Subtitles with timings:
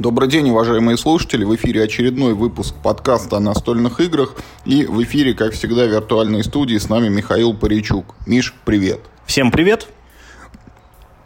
[0.00, 1.44] Добрый день, уважаемые слушатели.
[1.44, 4.34] В эфире очередной выпуск подкаста о настольных играх.
[4.64, 8.14] И в эфире, как всегда, виртуальной студии с нами Михаил Паричук.
[8.26, 9.00] Миш, привет.
[9.26, 9.88] Всем привет.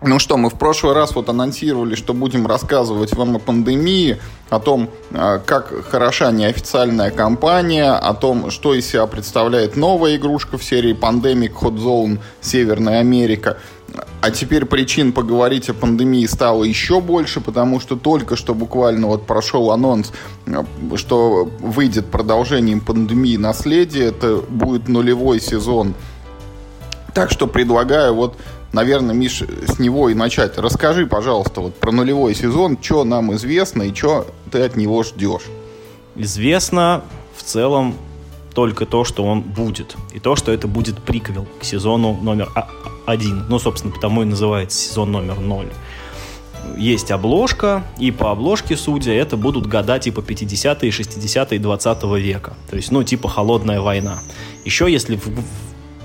[0.03, 4.21] Ну что, мы в прошлый раз вот анонсировали, что будем рассказывать вам о пандемии,
[4.51, 10.59] о том, а, как хороша неофициальная кампания, о том, что из себя представляет новая игрушка
[10.59, 13.57] в серии Pandemic Hot Zone Северная Америка.
[14.21, 19.27] А теперь причин поговорить о пандемии стало еще больше, потому что только что буквально вот
[19.27, 20.13] прошел анонс,
[20.97, 24.07] что выйдет продолжением пандемии наследие.
[24.07, 25.95] Это будет нулевой сезон.
[27.13, 28.37] Так что предлагаю вот
[28.75, 30.59] наверное, Миш, с него и начать.
[30.59, 35.45] Расскажи, пожалуйста, вот про нулевой сезон, что нам известно и что ты от него ждешь.
[36.17, 37.03] Известно
[37.37, 37.95] в целом
[38.55, 39.97] только то, что он будет.
[40.13, 42.51] И то, что это будет приквел к сезону номер
[43.07, 43.45] один.
[43.49, 45.69] Ну, собственно, потому и называется сезон номер ноль.
[46.79, 52.55] Есть обложка, и по обложке, судя, это будут года типа 50-е, 60-е, 20 века.
[52.71, 54.21] То есть, ну, типа холодная война.
[54.65, 55.21] Еще, если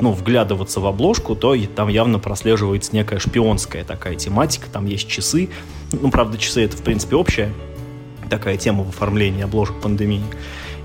[0.02, 5.50] ну, вглядываться в обложку, то там явно прослеживается некая шпионская такая тематика, там есть часы,
[5.92, 7.52] ну, правда, часы это, в принципе, общая
[8.30, 10.24] такая тема в оформлении обложек пандемии,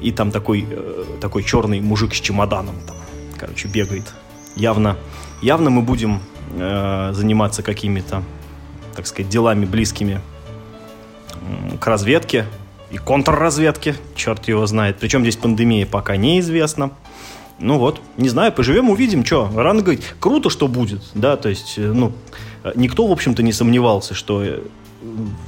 [0.04, 2.96] и там такой, э, такой черный мужик с чемоданом, там,
[3.38, 4.12] короче, бегает.
[4.54, 4.96] Явно,
[5.40, 6.20] явно мы будем
[6.52, 8.22] э, заниматься какими-то,
[8.94, 10.20] так сказать, делами близкими
[11.32, 12.44] э, к разведке,
[12.90, 14.98] и контрразведке, черт его знает.
[15.00, 16.90] Причем здесь пандемия пока неизвестна.
[17.58, 19.50] Ну вот, не знаю, поживем, увидим, что.
[19.54, 22.12] Рано говорить, круто, что будет, да, то есть, э, ну,
[22.74, 24.60] никто, в общем-то, не сомневался, что э,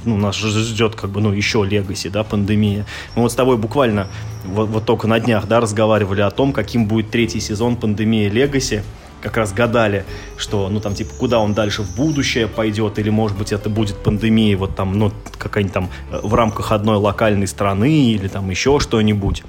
[0.05, 2.85] ну, нас ждет как бы, ну, еще легаси, да, пандемия.
[3.15, 4.07] Мы вот с тобой буквально
[4.45, 8.83] вот, вот только на днях, да, разговаривали о том, каким будет третий сезон пандемии легаси,
[9.21, 10.05] как раз гадали,
[10.37, 13.97] что, ну, там, типа, куда он дальше в будущее пойдет, или, может быть, это будет
[13.97, 18.79] пандемия, вот там, ну, какая-нибудь там э, в рамках одной локальной страны, или там еще
[18.79, 19.43] что-нибудь.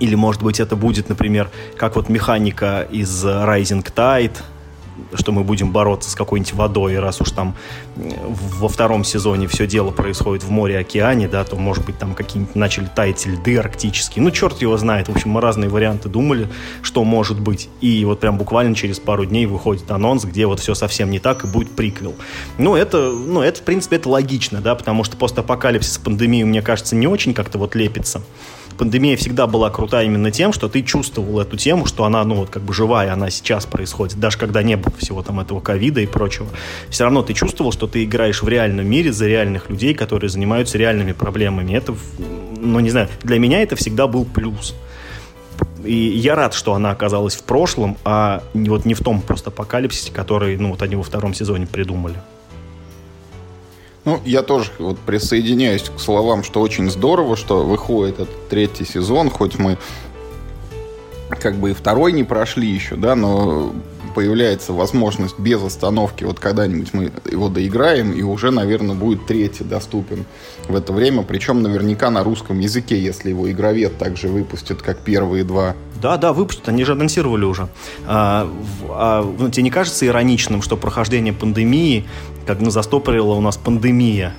[0.00, 4.36] Или, может быть, это будет, например, как вот механика из Rising Tide,
[5.14, 7.54] что мы будем бороться с какой-нибудь водой, раз уж там
[7.96, 12.54] во втором сезоне все дело происходит в море, океане, да, то, может быть, там какие-нибудь
[12.54, 14.22] начали таять льды арктические.
[14.22, 15.08] Ну, черт его знает.
[15.08, 16.48] В общем, мы разные варианты думали,
[16.82, 17.68] что может быть.
[17.80, 21.44] И вот прям буквально через пару дней выходит анонс, где вот все совсем не так,
[21.44, 22.14] и будет приквел.
[22.58, 26.96] Ну, это, ну, это, в принципе, это логично, да, потому что постапокалипсис, пандемии, мне кажется,
[26.96, 28.22] не очень как-то вот лепится
[28.78, 32.50] пандемия всегда была крутая именно тем, что ты чувствовал эту тему, что она, ну, вот
[32.50, 36.06] как бы живая, она сейчас происходит, даже когда не было всего там этого ковида и
[36.06, 36.48] прочего.
[36.88, 40.78] Все равно ты чувствовал, что ты играешь в реальном мире за реальных людей, которые занимаются
[40.78, 41.74] реальными проблемами.
[41.74, 41.94] Это,
[42.60, 44.74] ну, не знаю, для меня это всегда был плюс.
[45.84, 49.50] И я рад, что она оказалась в прошлом, а не, вот не в том просто
[49.50, 52.16] апокалипсисе, который, ну, вот они во втором сезоне придумали.
[54.04, 59.30] Ну, я тоже вот присоединяюсь к словам, что очень здорово, что выходит этот третий сезон,
[59.30, 59.78] хоть мы
[61.40, 63.72] как бы и второй не прошли еще, да, но
[64.12, 70.24] появляется возможность без остановки, вот когда-нибудь мы его доиграем, и уже, наверное, будет третий доступен
[70.68, 75.44] в это время, причем наверняка на русском языке, если его игровед также выпустит, как первые
[75.44, 75.74] два.
[76.00, 77.68] Да, да, выпустят, они же анонсировали уже.
[78.06, 78.50] А,
[78.88, 82.06] а, ну, тебе не кажется ироничным, что прохождение пандемии,
[82.46, 84.34] как ну, застопорила у нас пандемия?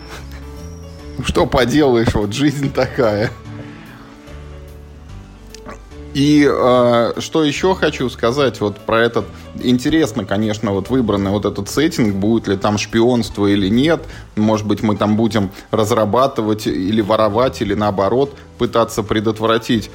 [1.23, 3.31] Что поделаешь, вот жизнь такая.
[6.13, 9.25] И э, что еще хочу сказать вот про этот...
[9.61, 14.03] Интересно, конечно, вот выбранный вот этот сеттинг, будет ли там шпионство или нет.
[14.35, 19.89] Может быть, мы там будем разрабатывать или воровать, или наоборот пытаться предотвратить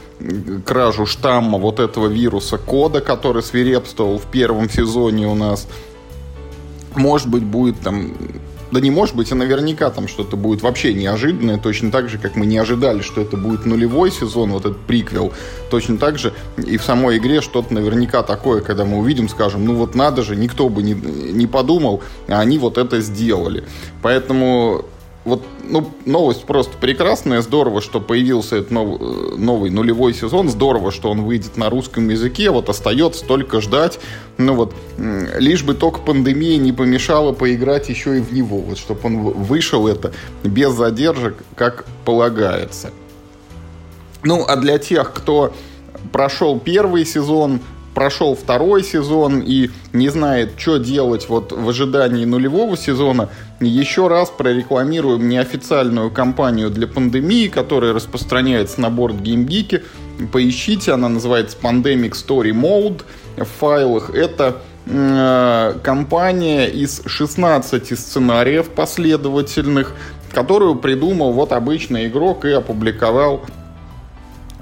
[0.67, 5.69] кражу штамма вот этого вируса кода, который свирепствовал в первом сезоне у нас.
[6.97, 8.13] Может быть, будет там
[8.71, 12.37] да не может быть, а наверняка там что-то будет вообще неожиданное, точно так же, как
[12.37, 15.33] мы не ожидали, что это будет нулевой сезон, вот этот приквел.
[15.71, 19.75] Точно так же и в самой игре что-то наверняка такое, когда мы увидим, скажем, ну
[19.75, 23.65] вот надо же, никто бы не, не подумал, а они вот это сделали.
[24.03, 24.85] Поэтому
[25.29, 27.41] вот, ну, новость просто прекрасная.
[27.43, 29.01] Здорово, что появился этот нов,
[29.37, 30.49] новый нулевой сезон.
[30.49, 32.51] Здорово, что он выйдет на русском языке.
[32.51, 34.01] Вот остается только ждать.
[34.37, 38.59] Ну вот, лишь бы только пандемия не помешала поиграть еще и в него.
[38.59, 42.91] Вот, чтобы он вышел это без задержек, как полагается.
[44.25, 45.55] Ну, а для тех, кто
[46.13, 47.61] прошел первый сезон,
[47.95, 53.29] прошел второй сезон и не знает, что делать вот в ожидании нулевого сезона,
[53.67, 59.83] еще раз прорекламируем неофициальную кампанию для пандемии, которая распространяется на борт GameGeek.
[60.33, 63.03] Поищите, она называется Pandemic Story Mode
[63.37, 64.11] в файлах.
[64.11, 69.95] Это э, компания из 16 сценариев последовательных,
[70.33, 73.45] которую придумал вот обычный игрок и опубликовал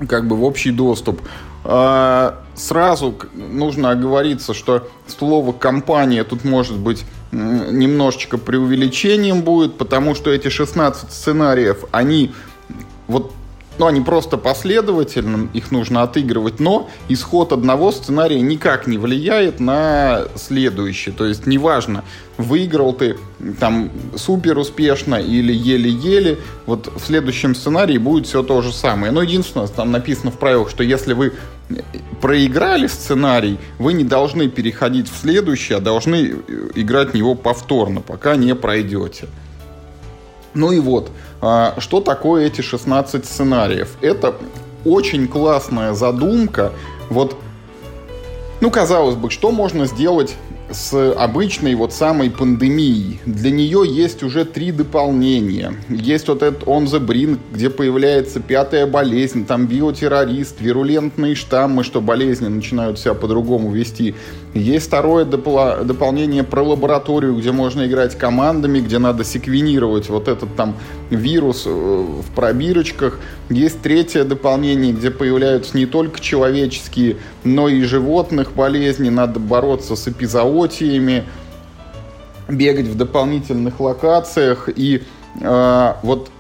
[0.08, 1.20] как бы в общий доступ.
[1.64, 7.04] А, сразу нужно оговориться, что слово «компания» тут может быть
[7.36, 12.32] немножечко преувеличением будет, потому что эти 16 сценариев, они
[13.06, 13.32] вот
[13.78, 20.22] ну, они просто последовательным, их нужно отыгрывать, но исход одного сценария никак не влияет на
[20.34, 21.10] следующий.
[21.10, 22.02] То есть, неважно,
[22.38, 23.18] выиграл ты
[23.60, 29.12] там супер успешно или еле-еле, вот в следующем сценарии будет все то же самое.
[29.12, 31.34] Но единственное, там написано в правилах, что если вы
[32.20, 38.00] проиграли сценарий, вы не должны переходить в следующий, а должны э, играть в него повторно,
[38.00, 39.26] пока не пройдете.
[40.54, 41.10] Ну и вот,
[41.40, 43.96] а, что такое эти 16 сценариев?
[44.00, 44.34] Это
[44.84, 46.72] очень классная задумка.
[47.10, 47.36] Вот,
[48.60, 50.34] ну, казалось бы, что можно сделать
[50.76, 53.18] с обычной вот самой пандемией.
[53.24, 55.74] Для нее есть уже три дополнения.
[55.88, 62.02] Есть вот этот On the Brink, где появляется пятая болезнь, там биотеррорист, вирулентные штаммы, что
[62.02, 64.14] болезни начинают себя по-другому вести.
[64.56, 70.56] Есть второе допол- дополнение про лабораторию, где можно играть командами, где надо секвенировать вот этот
[70.56, 70.76] там
[71.10, 73.18] вирус э, в пробирочках.
[73.50, 79.10] Есть третье дополнение, где появляются не только человеческие, но и животных болезни.
[79.10, 81.24] Надо бороться с эпизоотиями,
[82.48, 84.70] бегать в дополнительных локациях.
[84.74, 85.02] И
[85.40, 86.30] э, вот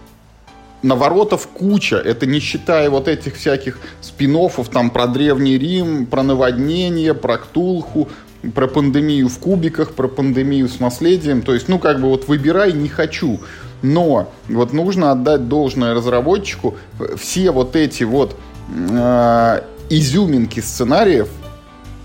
[0.86, 1.96] наворотов куча.
[1.96, 4.36] Это не считая вот этих всяких спин
[4.72, 8.08] там про Древний Рим, про наводнение, про Ктулху,
[8.54, 11.42] про пандемию в кубиках, про пандемию с наследием.
[11.42, 13.40] То есть, ну, как бы вот выбирай, не хочу.
[13.82, 16.76] Но вот нужно отдать должное разработчику.
[17.16, 18.36] Все вот эти вот
[18.68, 19.60] э,
[19.90, 21.28] изюминки сценариев,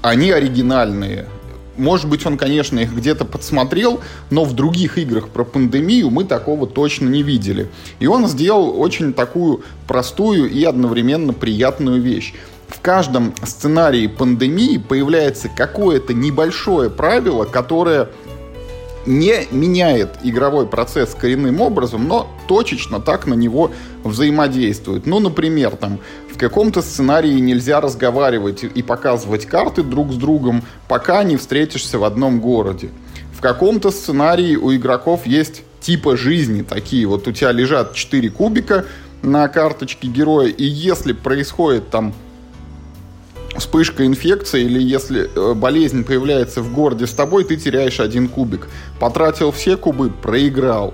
[0.02, 1.28] они оригинальные.
[1.78, 6.68] Может быть, он, конечно, их где-то подсмотрел, но в других играх про пандемию мы такого
[6.68, 7.70] точно не видели.
[8.00, 12.34] И он сделал очень такую простую и одновременно приятную вещь.
[12.68, 18.10] В каждом сценарии пандемии появляется какое-то небольшое правило, которое
[19.06, 23.72] не меняет игровой процесс коренным образом, но точечно так на него
[24.04, 25.06] взаимодействует.
[25.06, 26.00] Ну, например, там
[26.32, 32.04] в каком-то сценарии нельзя разговаривать и показывать карты друг с другом, пока не встретишься в
[32.04, 32.90] одном городе.
[33.36, 37.08] В каком-то сценарии у игроков есть типа жизни такие.
[37.08, 38.86] Вот у тебя лежат 4 кубика
[39.24, 42.14] на карточке героя, и если происходит там
[43.58, 48.68] вспышка инфекции или если э, болезнь появляется в городе с тобой, ты теряешь один кубик.
[49.00, 50.94] Потратил все кубы, проиграл.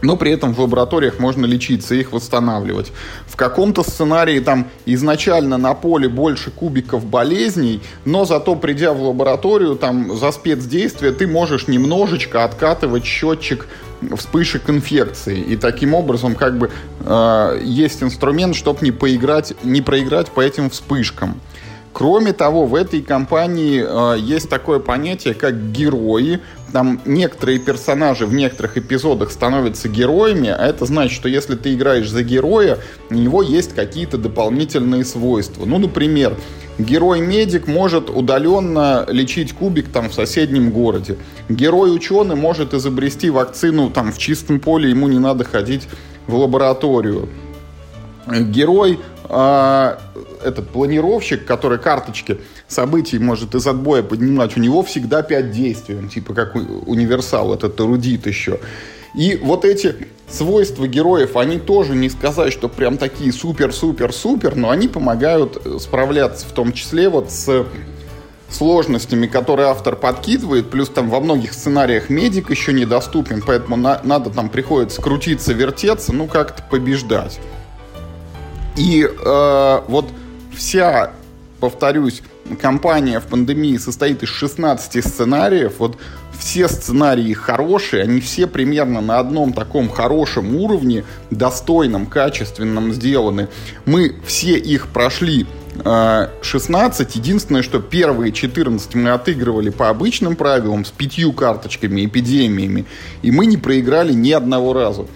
[0.00, 2.92] Но при этом в лабораториях можно лечиться и их восстанавливать.
[3.26, 9.74] В каком-то сценарии там изначально на поле больше кубиков болезней, но зато придя в лабораторию
[9.74, 13.66] там за спецдействие ты можешь немножечко откатывать счетчик
[14.16, 15.40] вспышек инфекции.
[15.40, 20.70] И таким образом как бы э, есть инструмент, чтобы не, поиграть, не проиграть по этим
[20.70, 21.40] вспышкам.
[21.98, 26.38] Кроме того, в этой компании э, есть такое понятие, как герои.
[26.72, 32.08] Там некоторые персонажи в некоторых эпизодах становятся героями, а это значит, что если ты играешь
[32.08, 32.78] за героя,
[33.10, 35.64] у него есть какие-то дополнительные свойства.
[35.64, 36.36] Ну, например,
[36.78, 41.18] Герой-медик может удаленно лечить кубик там в соседнем городе.
[41.48, 45.88] Герой-ученый может изобрести вакцину там в чистом поле, ему не надо ходить
[46.28, 47.28] в лабораторию.
[48.28, 49.96] Герой э,
[50.44, 56.08] этот планировщик, который карточки событий может из отбоя поднимать, у него всегда пять действий, он
[56.08, 58.60] типа как универсал, этот эрудит еще.
[59.14, 59.94] И вот эти
[60.28, 66.46] свойства героев, они тоже не сказать, что прям такие супер-супер-супер, но они помогают э, справляться
[66.46, 67.66] в том числе вот с
[68.50, 74.30] сложностями, которые автор подкидывает, плюс там во многих сценариях медик еще недоступен, поэтому на, надо
[74.30, 77.40] там приходится крутиться, вертеться, ну как-то побеждать.
[78.78, 80.08] И э, вот
[80.56, 81.10] вся,
[81.58, 82.22] повторюсь,
[82.62, 85.74] компания в пандемии состоит из 16 сценариев.
[85.78, 85.98] Вот
[86.38, 93.48] все сценарии хорошие, они все примерно на одном таком хорошем уровне, достойном, качественном сделаны.
[93.84, 95.46] Мы все их прошли
[95.82, 97.16] 16.
[97.16, 102.84] Э, Единственное, что первые 14 мы отыгрывали по обычным правилам с пятью карточками, эпидемиями,
[103.22, 105.06] и мы не проиграли ни одного раза.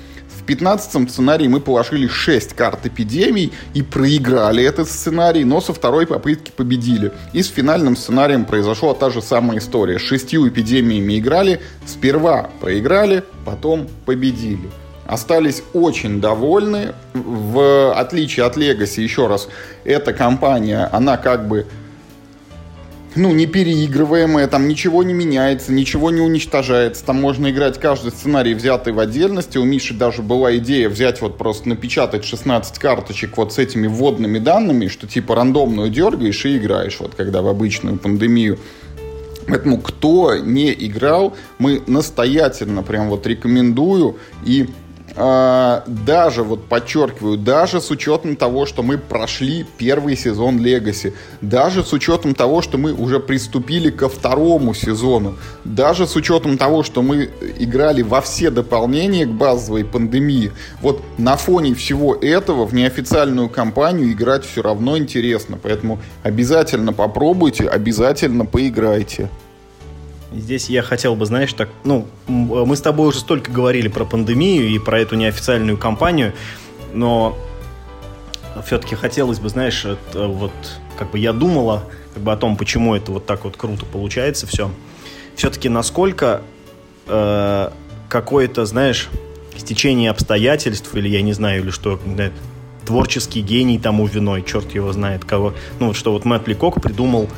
[0.42, 6.04] В 15 сценарии мы положили 6 карт эпидемий и проиграли этот сценарий, но со второй
[6.04, 7.12] попытки победили.
[7.32, 10.00] И с финальным сценарием произошла та же самая история.
[10.00, 14.68] С шестью эпидемиями играли, сперва проиграли, потом победили.
[15.06, 16.92] Остались очень довольны.
[17.14, 19.48] В отличие от Legacy, еще раз,
[19.84, 21.66] эта компания, она как бы
[23.14, 27.04] ну, не переигрываемое, там ничего не меняется, ничего не уничтожается.
[27.04, 29.58] Там можно играть каждый сценарий, взятый в отдельности.
[29.58, 34.38] У Миши даже была идея взять вот просто напечатать 16 карточек вот с этими вводными
[34.38, 38.58] данными, что типа рандомную дергаешь и играешь, вот когда в обычную пандемию.
[39.46, 44.70] Поэтому кто не играл, мы настоятельно прям вот рекомендую и
[45.14, 51.92] даже, вот подчеркиваю, даже с учетом того, что мы прошли первый сезон Legacy, даже с
[51.92, 57.30] учетом того, что мы уже приступили ко второму сезону, даже с учетом того, что мы
[57.58, 64.12] играли во все дополнения к базовой пандемии, вот на фоне всего этого в неофициальную кампанию
[64.12, 65.58] играть все равно интересно.
[65.62, 69.28] Поэтому обязательно попробуйте, обязательно поиграйте.
[70.34, 74.68] Здесь я хотел бы, знаешь, так, ну, мы с тобой уже столько говорили про пандемию
[74.68, 76.32] и про эту неофициальную кампанию,
[76.92, 77.36] но
[78.64, 80.52] все-таки хотелось бы, знаешь, это, вот,
[80.98, 81.84] как бы я думала
[82.14, 84.70] как бы о том, почему это вот так вот круто получается все.
[85.34, 86.42] Все-таки насколько
[87.06, 87.70] э,
[88.08, 89.08] какое-то, знаешь,
[89.56, 91.98] стечение обстоятельств, или я не знаю, или что,
[92.84, 95.54] творческий гений тому виной, черт его знает кого.
[95.78, 97.28] Ну вот что вот Мэтт Ликок придумал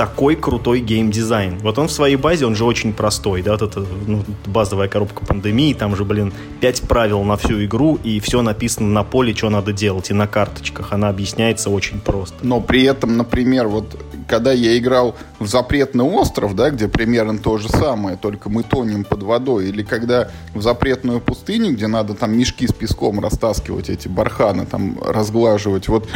[0.00, 1.58] такой крутой геймдизайн.
[1.58, 5.26] Вот он в своей базе, он же очень простой, да, вот это ну, базовая коробка
[5.26, 9.50] пандемии, там же, блин, пять правил на всю игру, и все написано на поле, что
[9.50, 10.94] надо делать, и на карточках.
[10.94, 12.34] Она объясняется очень просто.
[12.40, 13.94] Но при этом, например, вот
[14.26, 19.04] когда я играл в Запретный остров, да, где примерно то же самое, только мы тонем
[19.04, 24.08] под водой, или когда в Запретную пустыню, где надо там мешки с песком растаскивать, эти
[24.08, 26.08] барханы там разглаживать, вот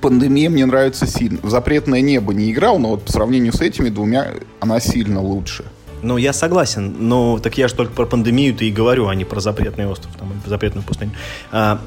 [0.00, 1.38] Пандемия мне нравится сильно.
[1.42, 5.64] В запретное небо не играл, но вот по сравнению с этими двумя она сильно лучше.
[6.02, 9.40] Ну, я согласен, но так я же только про пандемию-то и говорю, а не про
[9.40, 11.12] запретный остров, там, запретную пустыню.
[11.50, 11.80] А,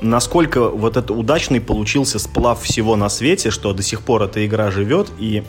[0.00, 4.70] насколько вот это удачный получился сплав всего на свете, что до сих пор эта игра
[4.70, 5.44] живет, и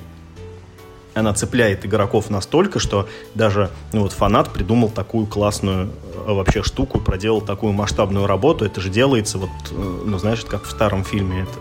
[1.14, 5.90] она цепляет игроков настолько, что даже ну, вот фанат придумал такую классную
[6.26, 8.66] э, вообще штуку, проделал такую масштабную работу.
[8.66, 11.60] Это же делается вот, э, ну знаешь, как в старом фильме, это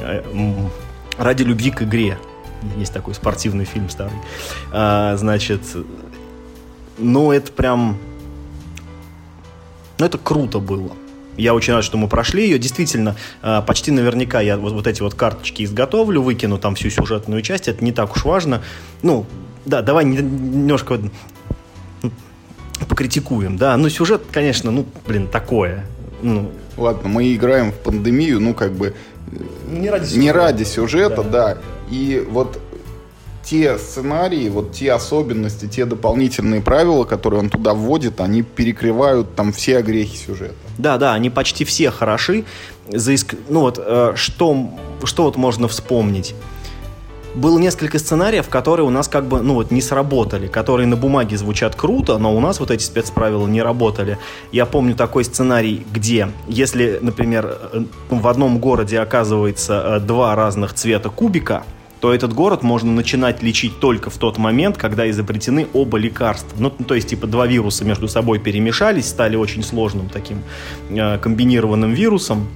[0.00, 0.68] э,
[1.18, 2.18] ради любви к игре.
[2.76, 4.18] Есть такой спортивный фильм старый.
[4.70, 5.62] А, значит,
[6.98, 7.98] ну это прям,
[9.98, 10.92] ну это круто было.
[11.40, 12.58] Я очень рад, что мы прошли ее.
[12.58, 17.42] Действительно, а, почти наверняка я вот, вот эти вот карточки изготовлю, выкину там всю сюжетную
[17.42, 17.68] часть.
[17.68, 18.62] Это не так уж важно.
[19.02, 19.26] Ну,
[19.64, 21.00] да, давай немножко
[22.88, 23.76] покритикуем, да.
[23.76, 25.86] Ну, сюжет, конечно, ну, блин, такое.
[26.22, 28.94] Ну, Ладно, мы играем в пандемию, ну, как бы...
[29.70, 30.20] Не ради сюжета.
[30.20, 31.54] Не ради сюжета, да.
[31.54, 31.58] да.
[31.90, 32.60] И вот
[33.42, 39.52] те сценарии, вот те особенности, те дополнительные правила, которые он туда вводит, они перекрывают там
[39.52, 40.54] все огрехи сюжета.
[40.78, 42.44] Да, да, они почти все хороши.
[42.88, 43.34] За иск...
[43.48, 44.70] Ну вот, э, что,
[45.04, 46.34] что вот можно вспомнить?
[47.34, 51.36] было несколько сценариев, которые у нас как бы, ну вот, не сработали, которые на бумаге
[51.36, 54.18] звучат круто, но у нас вот эти спецправила не работали.
[54.52, 60.74] Я помню такой сценарий, где, если, например, э, в одном городе оказывается э, два разных
[60.74, 61.62] цвета кубика,
[62.00, 66.56] то этот город можно начинать лечить только в тот момент, когда изобретены оба лекарства.
[66.58, 70.42] Ну, то есть, типа, два вируса между собой перемешались, стали очень сложным таким
[70.88, 72.48] э, комбинированным вирусом,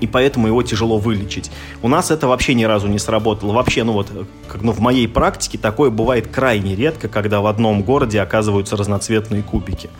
[0.00, 1.50] и поэтому его тяжело вылечить.
[1.82, 3.52] У нас это вообще ни разу не сработало.
[3.52, 4.08] Вообще, ну вот,
[4.48, 9.42] как, ну, в моей практике такое бывает крайне редко, когда в одном городе оказываются разноцветные
[9.42, 9.90] кубики.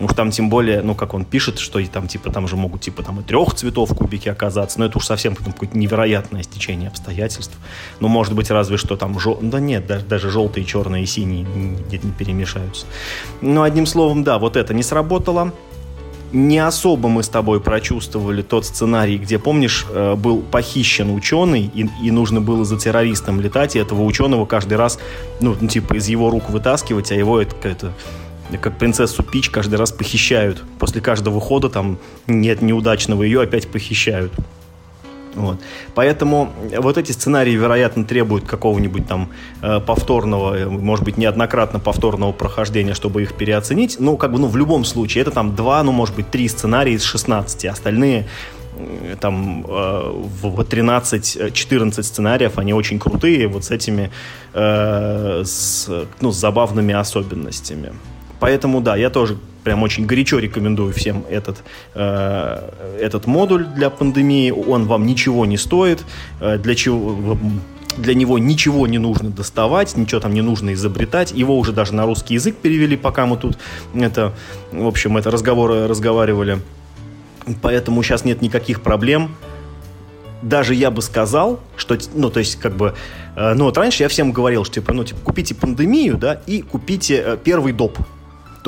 [0.00, 2.82] Уж там тем более, ну, как он пишет, что и там, типа, там же могут,
[2.82, 6.88] типа, там и трех цветов кубики оказаться, но это уж совсем потом какое-то невероятное стечение
[6.88, 7.56] обстоятельств.
[7.98, 9.38] Ну, может быть, разве что там, жел...
[9.42, 11.44] да нет, даже, даже желтые, черные и синие
[11.88, 12.86] где-то не перемешаются.
[13.40, 15.52] Ну, одним словом, да, вот это не сработало
[16.32, 21.88] не особо мы с тобой прочувствовали тот сценарий, где, помнишь, э, был похищен ученый, и,
[22.02, 24.98] и нужно было за террористом летать, и этого ученого каждый раз,
[25.40, 27.92] ну, ну типа, из его рук вытаскивать, а его это, это
[28.56, 30.62] как принцессу Пич каждый раз похищают.
[30.78, 34.32] После каждого хода там нет неудачного, ее опять похищают.
[35.34, 35.60] Вот.
[35.94, 39.30] Поэтому вот эти сценарии, вероятно, требуют какого-нибудь там
[39.62, 43.96] э, повторного, может быть, неоднократно повторного прохождения, чтобы их переоценить.
[44.00, 46.94] Ну, как бы, ну, в любом случае, это там два, ну, может быть, три сценария
[46.94, 47.66] из 16.
[47.66, 48.26] Остальные
[48.76, 54.10] э, там э, в 13-14 сценариев, они очень крутые, вот с этими,
[54.54, 55.88] э, с,
[56.20, 57.92] ну, с забавными особенностями.
[58.40, 59.36] Поэтому, да, я тоже
[59.68, 61.58] прям очень горячо рекомендую всем этот,
[61.94, 62.70] э,
[63.02, 64.50] этот модуль для пандемии.
[64.50, 66.06] Он вам ничего не стоит.
[66.40, 67.36] Э, для чего
[67.98, 71.32] для него ничего не нужно доставать, ничего там не нужно изобретать.
[71.32, 73.58] Его уже даже на русский язык перевели, пока мы тут
[73.94, 74.32] это,
[74.72, 76.60] в общем, это разговоры разговаривали.
[77.60, 79.36] Поэтому сейчас нет никаких проблем
[80.42, 82.94] даже я бы сказал, что, ну, то есть, как бы,
[83.34, 86.62] э, ну, вот раньше я всем говорил, что, типа, ну, типа, купите пандемию, да, и
[86.62, 87.98] купите э, первый доп.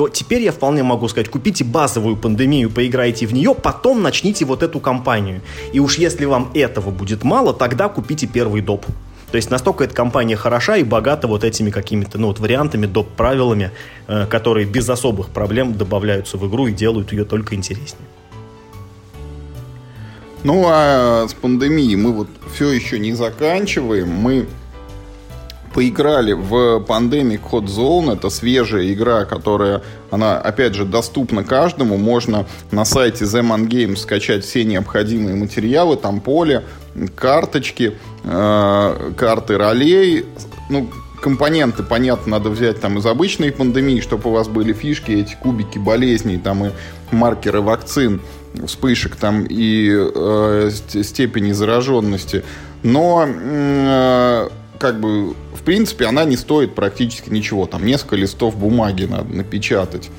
[0.01, 4.63] То теперь я вполне могу сказать, купите базовую пандемию, поиграйте в нее, потом начните вот
[4.63, 5.41] эту кампанию.
[5.73, 8.83] И уж если вам этого будет мало, тогда купите первый доп.
[9.29, 13.09] То есть настолько эта компания хороша и богата вот этими какими-то ну, вот вариантами, доп.
[13.09, 13.69] правилами,
[14.07, 18.07] э, которые без особых проблем добавляются в игру и делают ее только интереснее.
[20.43, 24.09] Ну, а с пандемией мы вот все еще не заканчиваем.
[24.09, 24.47] Мы
[25.73, 28.13] поиграли в Pandemic Hot Zone.
[28.13, 31.97] Это свежая игра, которая, она, опять же, доступна каждому.
[31.97, 35.97] Можно на сайте The Man Games скачать все необходимые материалы.
[35.97, 36.63] Там поле,
[37.15, 40.25] карточки, э, карты ролей.
[40.69, 40.89] Ну,
[41.21, 45.77] компоненты, понятно, надо взять там из обычной пандемии, чтобы у вас были фишки, эти кубики
[45.77, 46.71] болезней, там и
[47.11, 48.21] маркеры вакцин
[48.65, 50.69] вспышек там и э,
[51.03, 52.43] степени зараженности.
[52.83, 54.49] Но э,
[54.81, 57.67] как бы в принципе она не стоит практически ничего.
[57.67, 60.09] Там несколько листов бумаги надо напечатать.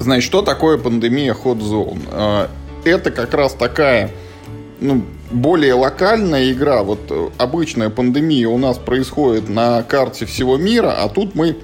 [0.00, 2.00] Значит, что такое пандемия Hot Zone?
[2.10, 2.48] Э,
[2.84, 4.12] это как раз такая
[4.80, 6.82] ну, более локальная игра.
[6.82, 11.54] Вот э, обычная пандемия у нас происходит на карте всего мира, а тут мы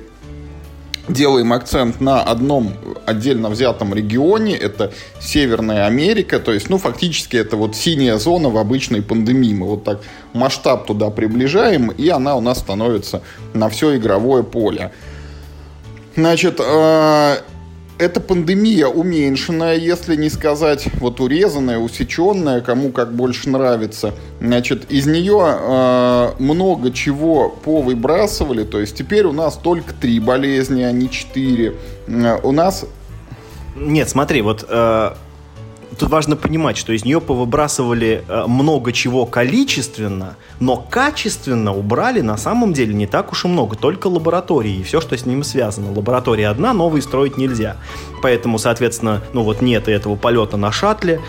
[1.09, 2.73] делаем акцент на одном
[3.07, 8.59] отдельно взятом регионе, это Северная Америка, то есть, ну, фактически это вот синяя зона в
[8.59, 9.55] обычной пандемии.
[9.55, 10.01] Мы вот так
[10.33, 14.93] масштаб туда приближаем, и она у нас становится на все игровое поле.
[16.17, 17.37] Значит, э,
[17.99, 24.15] эта пандемия уменьшенная, если не сказать вот урезанная, усеченная, кому как больше нравится.
[24.41, 30.83] Значит, из нее э, много чего повыбрасывали, то есть теперь у нас только три болезни,
[30.83, 31.75] а не четыре.
[32.07, 32.85] Э, у нас...
[33.77, 35.15] Нет, смотри, вот э,
[35.95, 42.37] тут важно понимать, что из нее повыбрасывали э, много чего количественно, но качественно убрали на
[42.37, 45.93] самом деле не так уж и много, только лаборатории и все, что с ними связано.
[45.93, 47.77] Лаборатория одна, новые строить нельзя.
[48.23, 51.21] Поэтому, соответственно, ну вот нет этого полета на шаттле,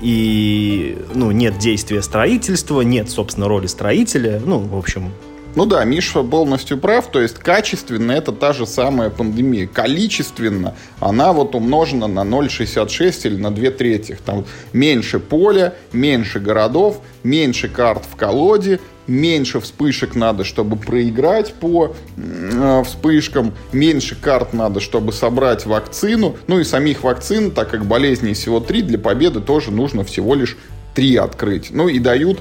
[0.00, 4.42] и ну, нет действия строительства, нет, собственно, роли строителя.
[4.44, 5.12] Ну, в общем,
[5.54, 9.66] ну да, Миша полностью прав, то есть качественно это та же самая пандемия.
[9.66, 14.18] Количественно она вот умножена на 0,66 или на 2 трети.
[14.24, 21.94] Там меньше поля, меньше городов, меньше карт в колоде, меньше вспышек надо, чтобы проиграть по
[22.16, 26.36] э, вспышкам, меньше карт надо, чтобы собрать вакцину.
[26.46, 30.56] Ну и самих вакцин, так как болезней всего 3, для победы тоже нужно всего лишь
[30.94, 31.70] 3 открыть.
[31.70, 32.40] Ну и дают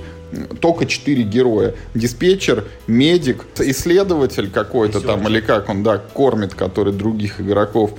[0.59, 1.75] только четыре героя.
[1.93, 7.91] Диспетчер, медик, исследователь какой-то там, или как он, да, кормит, который других игроков.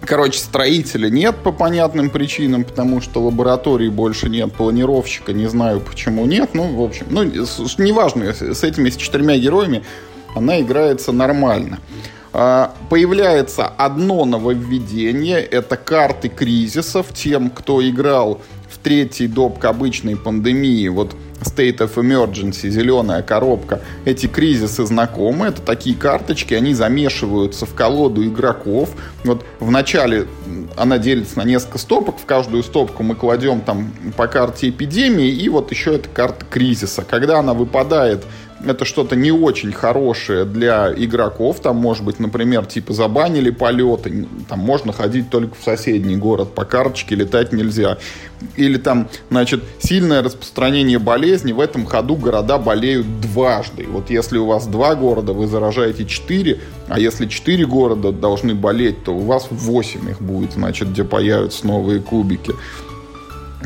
[0.00, 6.26] Короче, строителя нет по понятным причинам, потому что лаборатории больше нет, планировщика не знаю почему
[6.26, 6.50] нет.
[6.54, 9.82] Ну, в общем, ну, неважно, с этими с четырьмя героями
[10.34, 11.80] она играется нормально.
[12.32, 17.06] А, появляется одно нововведение, это карты кризисов.
[17.14, 18.42] Тем, кто играл
[18.86, 19.58] третий доп.
[19.58, 26.54] к обычной пандемии, вот State of Emergency, зеленая коробка, эти кризисы знакомы, это такие карточки,
[26.54, 28.90] они замешиваются в колоду игроков.
[29.24, 30.28] Вот в начале
[30.76, 35.48] она делится на несколько стопок, в каждую стопку мы кладем там по карте эпидемии, и
[35.48, 37.02] вот еще эта карта кризиса.
[37.02, 38.24] Когда она выпадает
[38.64, 41.60] это что-то не очень хорошее для игроков.
[41.60, 46.64] Там, может быть, например, типа забанили полеты, там можно ходить только в соседний город, по
[46.64, 47.98] карточке летать нельзя.
[48.56, 53.86] Или там, значит, сильное распространение болезни, в этом ходу города болеют дважды.
[53.88, 59.04] Вот если у вас два города, вы заражаете четыре, а если четыре города должны болеть,
[59.04, 62.52] то у вас восемь их будет, значит, где появятся новые кубики.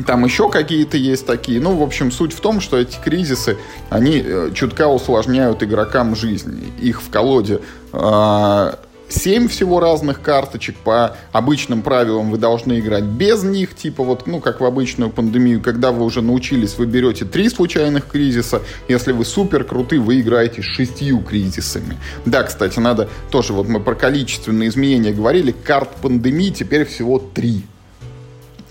[0.05, 1.59] Там еще какие-то есть такие.
[1.59, 3.57] Ну, в общем, суть в том, что эти кризисы,
[3.89, 6.71] они э, чутка усложняют игрокам жизнь.
[6.79, 7.59] Их в колоде
[7.93, 8.71] э,
[9.11, 10.75] 7 всего разных карточек.
[10.77, 13.75] По обычным правилам вы должны играть без них.
[13.75, 18.07] Типа вот, ну, как в обычную пандемию, когда вы уже научились, вы берете три случайных
[18.07, 18.61] кризиса.
[18.87, 21.97] Если вы супер крутый, вы играете шестью кризисами.
[22.25, 27.63] Да, кстати, надо тоже, вот мы про количественные изменения говорили, карт пандемии теперь всего три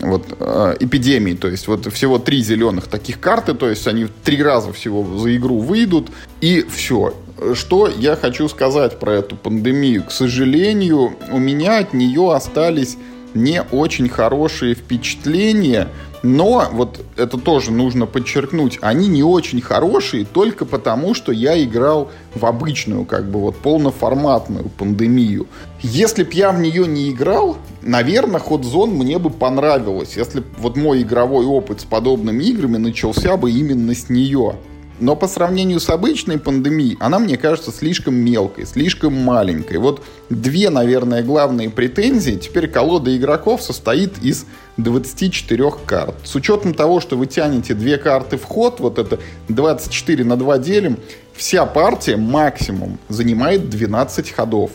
[0.00, 1.34] вот, э, эпидемии.
[1.34, 5.36] То есть вот всего три зеленых таких карты, то есть они три раза всего за
[5.36, 6.10] игру выйдут,
[6.40, 7.14] и все.
[7.54, 10.04] Что я хочу сказать про эту пандемию?
[10.04, 12.96] К сожалению, у меня от нее остались
[13.34, 15.88] не очень хорошие впечатления,
[16.22, 22.10] но вот это тоже нужно подчеркнуть, они не очень хорошие только потому, что я играл
[22.34, 25.46] в обычную, как бы вот полноформатную пандемию.
[25.80, 30.46] Если б я в нее не играл, наверное, ход зон мне бы понравилось, если бы
[30.58, 34.56] вот мой игровой опыт с подобными играми начался бы именно с нее.
[35.00, 39.78] Но по сравнению с обычной пандемией, она мне кажется слишком мелкой, слишком маленькой.
[39.78, 42.32] Вот две, наверное, главные претензии.
[42.32, 44.44] Теперь колода игроков состоит из
[44.76, 46.14] 24 карт.
[46.22, 50.58] С учетом того, что вы тянете две карты в ход, вот это 24 на 2
[50.58, 50.98] делим,
[51.34, 54.70] вся партия максимум занимает 12 ходов.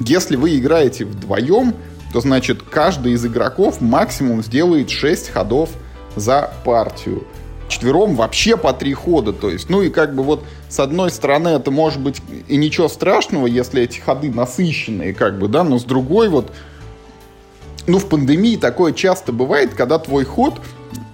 [0.00, 1.74] Если вы играете вдвоем,
[2.12, 5.70] то значит каждый из игроков максимум сделает 6 ходов
[6.14, 7.26] за партию
[7.72, 9.32] четвером вообще по три хода.
[9.32, 12.88] То есть, ну и как бы вот с одной стороны это может быть и ничего
[12.88, 16.52] страшного, если эти ходы насыщенные, как бы, да, но с другой вот,
[17.86, 20.60] ну в пандемии такое часто бывает, когда твой ход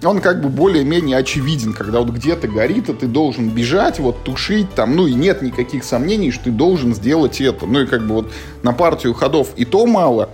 [0.03, 4.73] он как бы более-менее очевиден, когда вот где-то горит, а ты должен бежать, вот тушить
[4.73, 7.65] там, ну и нет никаких сомнений, что ты должен сделать это.
[7.65, 8.31] Ну и как бы вот
[8.63, 10.29] на партию ходов и то мало,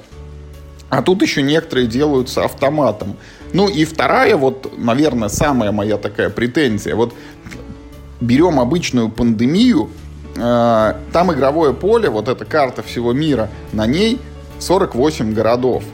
[0.90, 3.18] а тут еще некоторые делаются автоматом.
[3.56, 6.94] Ну и вторая, вот, наверное, самая моя такая претензия.
[6.94, 7.14] Вот
[8.20, 9.90] берем обычную пандемию,
[10.36, 14.20] э, там игровое поле, вот эта карта всего мира, на ней
[14.60, 15.86] 48 городов.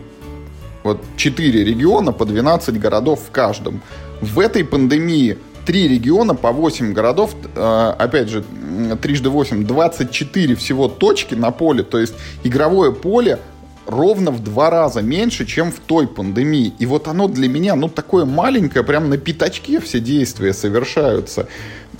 [0.81, 3.81] Вот 4 региона по 12 городов в каждом.
[4.21, 8.43] В этой пандемии 3 региона по 8 городов, э, опять же,
[9.03, 13.37] трижды 8, 24 всего точки на поле, то есть игровое поле
[13.85, 16.73] ровно в два раза меньше, чем в той пандемии.
[16.79, 21.47] И вот оно для меня, ну, такое маленькое, прям на пятачке все действия совершаются.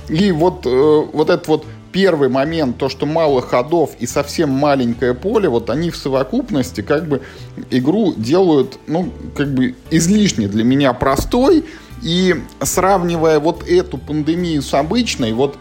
[0.10, 5.14] И вот, э, вот этот вот первый момент, то, что мало ходов и совсем маленькое
[5.14, 7.22] поле, вот они в совокупности как бы
[7.70, 11.66] игру делают, ну, как бы излишне для меня простой.
[12.02, 15.58] И сравнивая вот эту пандемию с обычной, вот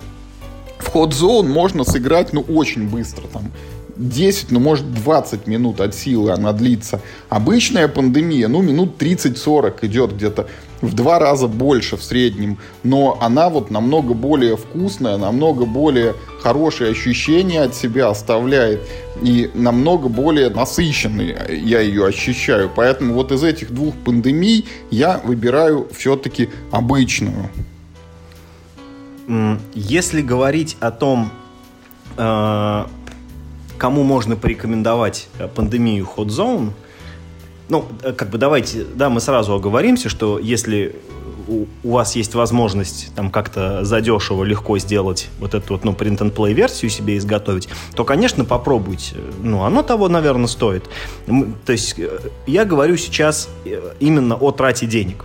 [0.78, 3.52] в Zone можно сыграть, ну, очень быстро, там,
[4.00, 7.00] 10, ну, может, 20 минут от силы она длится.
[7.28, 10.48] Обычная пандемия, ну, минут 30-40 идет где-то
[10.80, 16.92] в два раза больше в среднем, но она вот намного более вкусная, намного более хорошие
[16.92, 18.80] ощущения от себя оставляет
[19.22, 22.70] и намного более насыщенной я ее ощущаю.
[22.74, 27.50] Поэтому вот из этих двух пандемий я выбираю все-таки обычную.
[29.74, 31.30] Если говорить о том,
[32.16, 32.84] э,
[33.80, 36.72] кому можно порекомендовать э, пандемию Hot Zone,
[37.70, 40.96] ну, э, как бы давайте, да, мы сразу оговоримся, что если
[41.48, 46.52] у, у вас есть возможность там как-то задешево легко сделать вот эту вот, ну, print-and-play
[46.52, 49.16] версию себе изготовить, то, конечно, попробуйте.
[49.42, 50.84] Ну, оно того, наверное, стоит.
[51.64, 53.48] То есть э, я говорю сейчас
[53.98, 55.24] именно о трате денег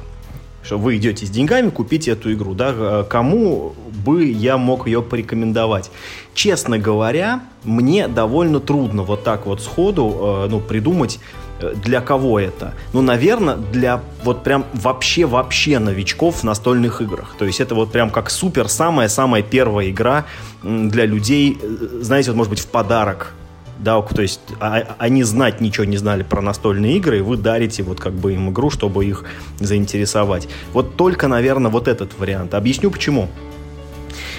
[0.65, 3.75] что вы идете с деньгами купить эту игру, да, кому
[4.05, 5.91] бы я мог ее порекомендовать?
[6.33, 11.19] Честно говоря, мне довольно трудно вот так вот сходу, э, ну, придумать,
[11.59, 12.73] э, для кого это?
[12.93, 17.35] Ну, наверное, для вот прям вообще-вообще новичков в настольных играх.
[17.37, 20.25] То есть это вот прям как супер самая-самая первая игра
[20.63, 23.33] для людей, э, знаете, вот может быть в подарок
[23.79, 27.83] да, то есть а, они знать ничего не знали про настольные игры, и вы дарите
[27.83, 29.25] вот как бы им игру, чтобы их
[29.59, 30.47] заинтересовать.
[30.73, 32.53] Вот только, наверное, вот этот вариант.
[32.53, 33.29] Объясню почему.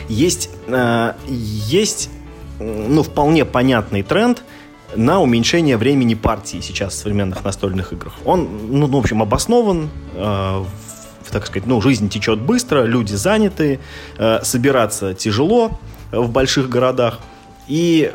[0.08, 2.10] Есть, э, есть
[2.58, 4.42] ну, вполне понятный тренд
[4.94, 8.14] на уменьшение времени партии сейчас в современных настольных играх.
[8.24, 10.64] Он, ну, в общем, обоснован, э,
[11.30, 13.80] так сказать, ну, жизнь течет быстро, люди заняты,
[14.16, 15.78] э, собираться тяжело
[16.12, 17.18] в больших городах,
[17.68, 18.12] и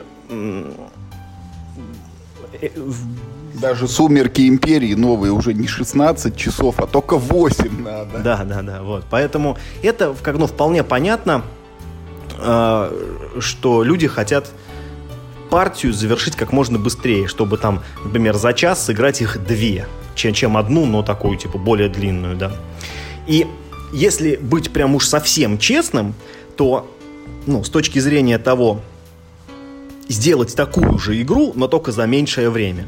[3.53, 8.19] даже «Сумерки Империи» новые уже не 16 часов, а только 8 надо.
[8.19, 9.05] Да, да, да, вот.
[9.09, 11.43] Поэтому это как, ну, вполне понятно,
[12.39, 12.91] э,
[13.39, 14.51] что люди хотят
[15.49, 20.57] партию завершить как можно быстрее, чтобы там, например, за час сыграть их две, чем, чем
[20.57, 22.51] одну, но такую, типа, более длинную, да.
[23.27, 23.45] И
[23.91, 26.15] если быть прям уж совсем честным,
[26.55, 26.89] то,
[27.45, 28.81] ну, с точки зрения того,
[30.11, 32.85] сделать такую же игру, но только за меньшее время,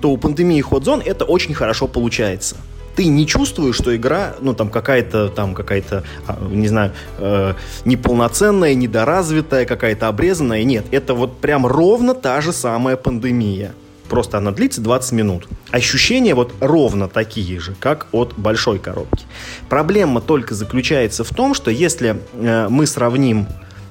[0.00, 2.56] то у пандемии Hot Zone это очень хорошо получается.
[2.96, 8.74] Ты не чувствуешь, что игра, ну, там, какая-то, там, какая-то, а, не знаю, э, неполноценная,
[8.74, 10.64] недоразвитая, какая-то обрезанная.
[10.64, 13.72] Нет, это вот прям ровно та же самая пандемия.
[14.08, 15.46] Просто она длится 20 минут.
[15.70, 19.24] Ощущения вот ровно такие же, как от большой коробки.
[19.68, 23.46] Проблема только заключается в том, что если э, мы сравним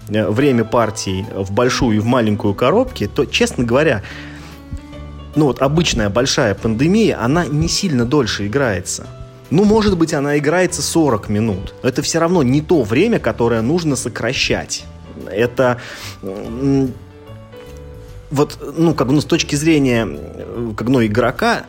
[0.09, 4.03] время партий в большую и в маленькую коробки, то, честно говоря,
[5.35, 9.07] ну вот обычная большая пандемия, она не сильно дольше играется.
[9.51, 11.73] Ну, может быть, она играется 40 минут.
[11.81, 14.85] Но это все равно не то время, которое нужно сокращать.
[15.25, 15.81] Это
[18.31, 21.63] вот, ну, как бы, ну, с точки зрения, э, как, ну, игрока,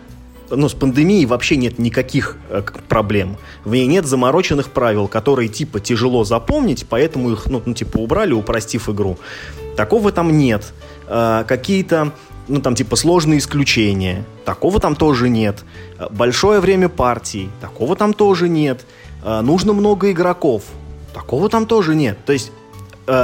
[0.50, 3.36] ну, с пандемией вообще нет никаких э, проблем.
[3.64, 8.32] В ней нет замороченных правил, которые, типа, тяжело запомнить, поэтому их, ну, ну типа, убрали,
[8.32, 9.18] упростив игру.
[9.76, 10.72] Такого там нет.
[11.06, 12.12] Э, какие-то
[12.48, 14.24] ну, там, типа, сложные исключения.
[14.44, 15.64] Такого там тоже нет.
[16.10, 17.48] Большое время партий.
[17.60, 18.84] Такого там тоже нет.
[19.24, 20.64] Нужно много игроков.
[21.12, 22.18] Такого там тоже нет.
[22.24, 22.59] То есть э,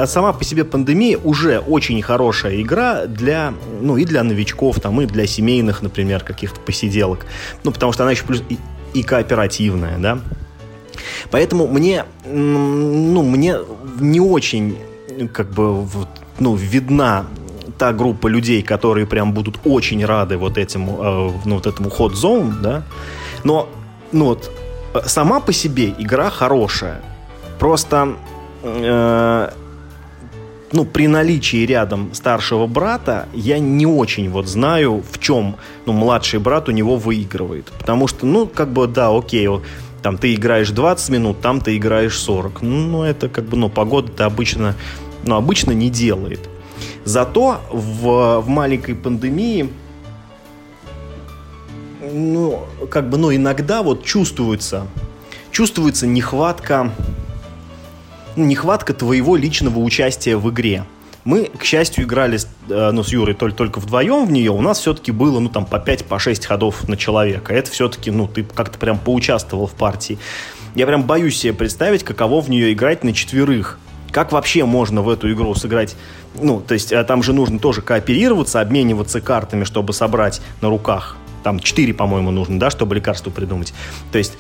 [0.07, 5.07] сама по себе пандемия уже очень хорошая игра для, ну, и для новичков, там, и
[5.07, 7.27] для семейных, например, каких-то посиделок.
[7.64, 8.59] Ну, потому что она еще плюс и,
[8.94, 10.18] и кооперативная, да.
[11.31, 13.57] Поэтому мне, ну, мне
[14.01, 14.79] не очень,
[15.33, 15.87] как бы,
[16.38, 17.27] ну, видна
[17.79, 22.12] та группа людей, которые прям будут очень рады вот этому, э, ну, вот этому hot
[22.12, 22.83] zone, да.
[23.44, 23.68] Но,
[24.12, 24.51] ну, вот,
[24.94, 27.03] э, сама по себе игра хорошая.
[27.59, 28.16] Просто
[28.62, 29.51] э,
[30.72, 36.40] ну, при наличии рядом старшего брата, я не очень вот знаю, в чем, ну, младший
[36.40, 37.66] брат у него выигрывает.
[37.79, 39.48] Потому что, ну, как бы, да, окей,
[40.02, 42.62] там ты играешь 20 минут, там ты играешь 40.
[42.62, 44.74] Ну, это как бы, ну, погода-то обычно,
[45.24, 46.48] ну, обычно не делает.
[47.05, 49.70] Зато в, в маленькой пандемии,
[52.12, 54.87] ну, как бы, ну, иногда вот чувствуется,
[55.50, 56.92] чувствуется нехватка
[58.37, 60.85] нехватка твоего личного участия в игре.
[61.25, 64.53] Мы, к счастью, играли э, ну, с Юрой только, только вдвоем в нее.
[64.53, 67.53] У нас все-таки было, ну, там, по 5, по 6 ходов на человека.
[67.53, 70.18] Это все-таки, ну, ты как-то прям поучаствовал в партии.
[70.77, 73.81] Я прям боюсь себе представить, каково в нее играть на четверых.
[74.12, 75.96] Как вообще можно в эту игру сыграть?
[76.40, 81.16] Ну, то есть, э, там же нужно тоже кооперироваться, обмениваться картами, чтобы собрать на руках.
[81.42, 83.75] Там 4, по-моему, нужно, да, чтобы лекарство придумать.
[84.12, 84.35] То есть,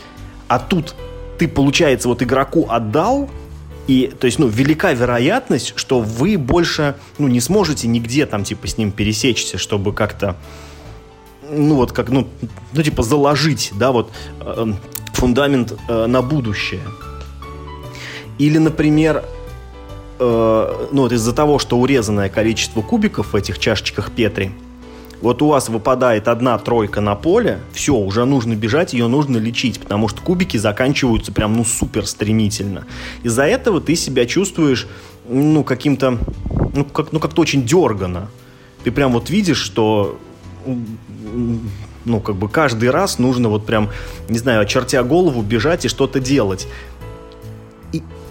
[0.46, 0.94] а тут
[1.38, 3.28] ты, получается, вот игроку отдал,
[3.86, 8.66] и, то есть, ну, велика вероятность, что вы больше, ну, не сможете нигде там, типа,
[8.66, 10.36] с ним пересечься, чтобы как-то,
[11.48, 12.26] ну, вот как, ну,
[12.72, 14.72] ну типа, заложить, да, вот, э,
[15.12, 16.82] фундамент э, на будущее.
[18.38, 19.24] Или, например,
[20.18, 24.50] э, ну, вот из-за того, что урезанное количество кубиков в этих чашечках Петри–
[25.20, 29.80] вот у вас выпадает одна тройка на поле, все, уже нужно бежать, ее нужно лечить,
[29.80, 32.86] потому что кубики заканчиваются прям, ну, супер стремительно.
[33.22, 34.86] Из-за этого ты себя чувствуешь,
[35.28, 36.18] ну, каким-то,
[36.74, 38.28] ну, как, ну, как-то очень дергано.
[38.84, 40.18] Ты прям вот видишь, что
[42.04, 43.90] ну, как бы каждый раз нужно вот прям,
[44.28, 46.68] не знаю, очертя голову, бежать и что-то делать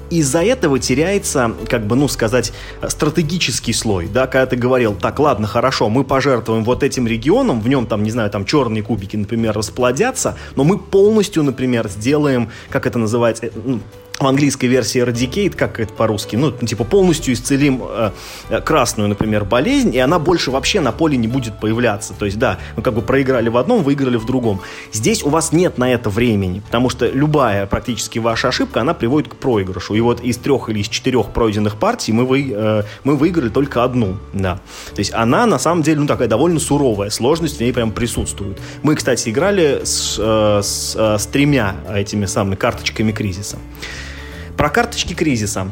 [0.10, 2.54] из-за этого теряется, как бы, ну, сказать,
[2.88, 7.68] стратегический слой, да, когда ты говорил, так, ладно, хорошо, мы пожертвуем вот этим регионом, в
[7.68, 12.86] нем там, не знаю, там черные кубики, например, расплодятся, но мы полностью, например, сделаем, как
[12.86, 13.80] это называется, э, ну,
[14.20, 18.12] в английской версии Eradicate, как это по-русски, ну, типа полностью исцелим э,
[18.50, 22.14] э, красную, например, болезнь, и она больше вообще на поле не будет появляться.
[22.18, 24.62] То есть, да, мы как бы проиграли в одном, выиграли в другом.
[24.94, 29.30] Здесь у вас нет на это времени, потому что любая практически ваша ошибка, она приводит
[29.30, 29.96] к проигрышу.
[29.96, 33.84] И вот из трех или из четырех пройденных партий мы, вы, э, мы выиграли только
[33.84, 34.60] одну, да.
[34.94, 38.60] То есть она, на самом деле, ну, такая довольно суровая, сложность в ней прям присутствует.
[38.82, 43.58] Мы, кстати, играли с, э, с, э, с тремя этими самыми карточками кризиса.
[44.58, 45.72] Про карточки кризиса.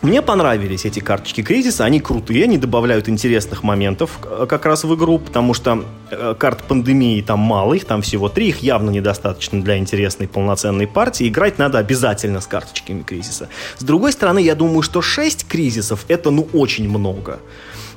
[0.00, 4.92] Мне понравились эти карточки кризиса, они крутые, они добавляют интересных моментов э, как раз в
[4.96, 9.62] игру, потому что э, карт пандемии там мало, их там всего три, их явно недостаточно
[9.62, 11.28] для интересной полноценной партии.
[11.28, 13.48] Играть надо обязательно с карточками кризиса.
[13.78, 17.38] С другой стороны, я думаю, что 6 кризисов это ну очень много.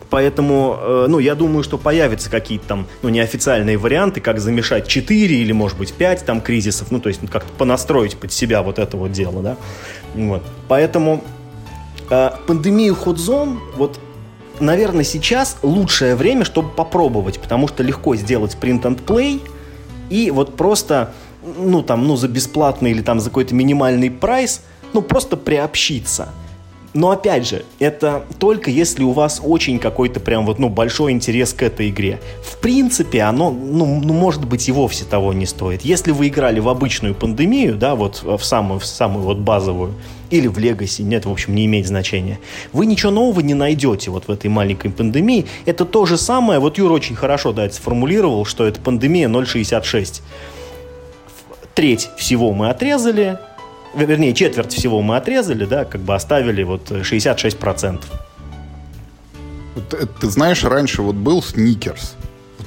[0.09, 5.35] Поэтому, э, ну, я думаю, что появятся какие-то там, ну, неофициальные варианты, как замешать 4
[5.35, 8.97] или, может быть, 5 там кризисов, ну, то есть как-то понастроить под себя вот это
[8.97, 9.57] вот дело, да.
[10.15, 10.43] Вот.
[10.67, 11.23] Поэтому
[12.09, 13.99] э, пандемию ходзон, вот,
[14.59, 19.41] наверное, сейчас лучшее время, чтобы попробовать, потому что легко сделать print and play
[20.09, 21.13] и вот просто,
[21.57, 24.61] ну, там, ну, за бесплатный или там за какой-то минимальный прайс,
[24.93, 26.29] ну, просто приобщиться–
[26.95, 31.53] но опять же, это только если у вас очень какой-то прям вот, ну, большой интерес
[31.53, 32.21] к этой игре.
[32.41, 35.81] В принципе, оно, ну, ну, может быть, и вовсе того не стоит.
[35.81, 39.93] Если вы играли в обычную пандемию, да, вот в самую, в самую вот базовую,
[40.29, 42.39] или в Legacy, нет, в общем, не имеет значения.
[42.71, 45.47] Вы ничего нового не найдете вот в этой маленькой пандемии.
[45.65, 50.21] Это то же самое, вот Юра очень хорошо, да, это сформулировал, что это пандемия 0,66.
[51.73, 53.37] Треть всего мы отрезали,
[54.03, 58.01] вернее, четверть всего мы отрезали, да, как бы оставили вот 66%.
[59.89, 62.15] Ты, ты знаешь, раньше вот был сникерс.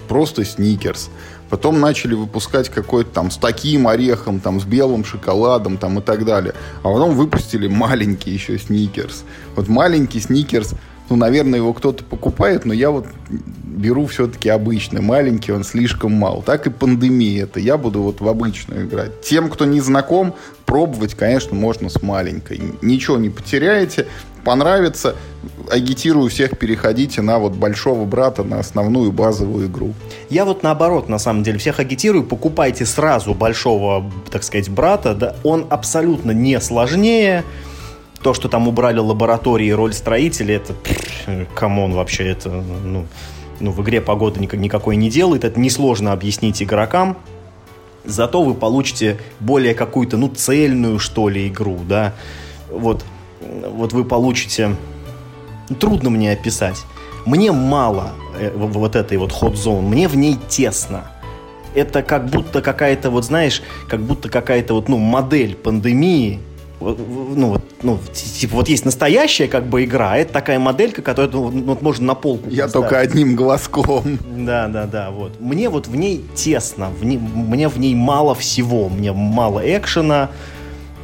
[0.08, 1.10] просто сникерс.
[1.48, 6.24] Потом начали выпускать какой-то там с таким орехом, там с белым шоколадом там и так
[6.24, 6.54] далее.
[6.82, 9.24] А потом выпустили маленький еще сникерс.
[9.56, 10.74] Вот маленький сникерс
[11.10, 13.06] ну, наверное, его кто-то покупает, но я вот
[13.78, 15.00] беру все-таки обычный.
[15.00, 16.42] Маленький он слишком мал.
[16.44, 17.60] Так и пандемия это.
[17.60, 19.20] Я буду вот в обычную играть.
[19.22, 20.34] Тем, кто не знаком,
[20.66, 22.60] пробовать, конечно, можно с маленькой.
[22.82, 24.06] Ничего не потеряете.
[24.44, 25.16] Понравится.
[25.70, 29.94] Агитирую всех, переходите на вот большого брата, на основную базовую игру.
[30.30, 35.14] Я вот наоборот, на самом деле, всех агитирую, покупайте сразу большого, так сказать, брата.
[35.14, 37.44] Да, он абсолютно не сложнее
[38.22, 40.74] то, что там убрали лаборатории и роль строителей, это,
[41.54, 43.06] come on, вообще, это, ну,
[43.60, 47.16] ну, в игре погода никакой не делает, это несложно объяснить игрокам,
[48.04, 52.14] зато вы получите более какую-то, ну, цельную, что ли, игру, да,
[52.70, 53.04] вот,
[53.40, 54.76] вот вы получите,
[55.78, 56.84] трудно мне описать,
[57.24, 61.10] мне мало э, вот этой вот hot zone, мне в ней тесно,
[61.74, 66.40] это как будто какая-то, вот знаешь, как будто какая-то вот, ну, модель пандемии,
[66.80, 71.50] ну, вот, ну, типа, вот есть настоящая как бы игра, а это такая моделька, которую
[71.50, 72.72] ну, вот, можно на полку Я поставить.
[72.72, 74.18] только одним глазком.
[74.36, 75.40] Да, да, да, вот.
[75.40, 80.30] Мне вот в ней тесно, в ней, мне в ней мало всего, мне мало экшена,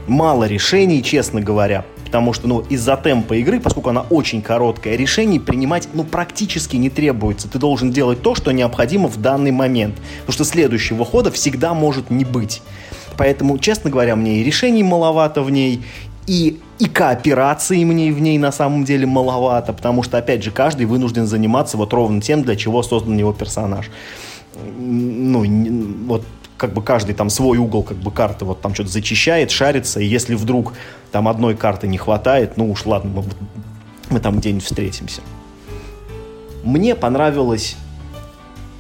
[0.07, 5.41] мало решений, честно говоря, потому что, ну, из-за темпа игры, поскольку она очень короткая, решений
[5.41, 7.49] принимать, ну, практически не требуется.
[7.49, 12.11] Ты должен делать то, что необходимо в данный момент, потому что следующего хода всегда может
[12.11, 12.63] не быть.
[13.17, 15.83] Поэтому, честно говоря, мне и решений маловато в ней,
[16.27, 20.87] и, и кооперации мне в ней на самом деле маловато, потому что, опять же, каждый
[20.87, 23.91] вынужден заниматься вот ровно тем, для чего создан его персонаж.
[24.79, 25.45] Ну,
[26.07, 26.25] вот
[26.57, 30.07] как бы каждый там свой угол как бы карты вот там что-то зачищает, шарится, и
[30.07, 30.73] если вдруг
[31.13, 33.25] там одной карты не хватает, ну уж ладно, мы,
[34.11, 35.21] мы там где-нибудь встретимся.
[36.63, 37.77] Мне понравилось,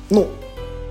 [0.08, 0.28] ну,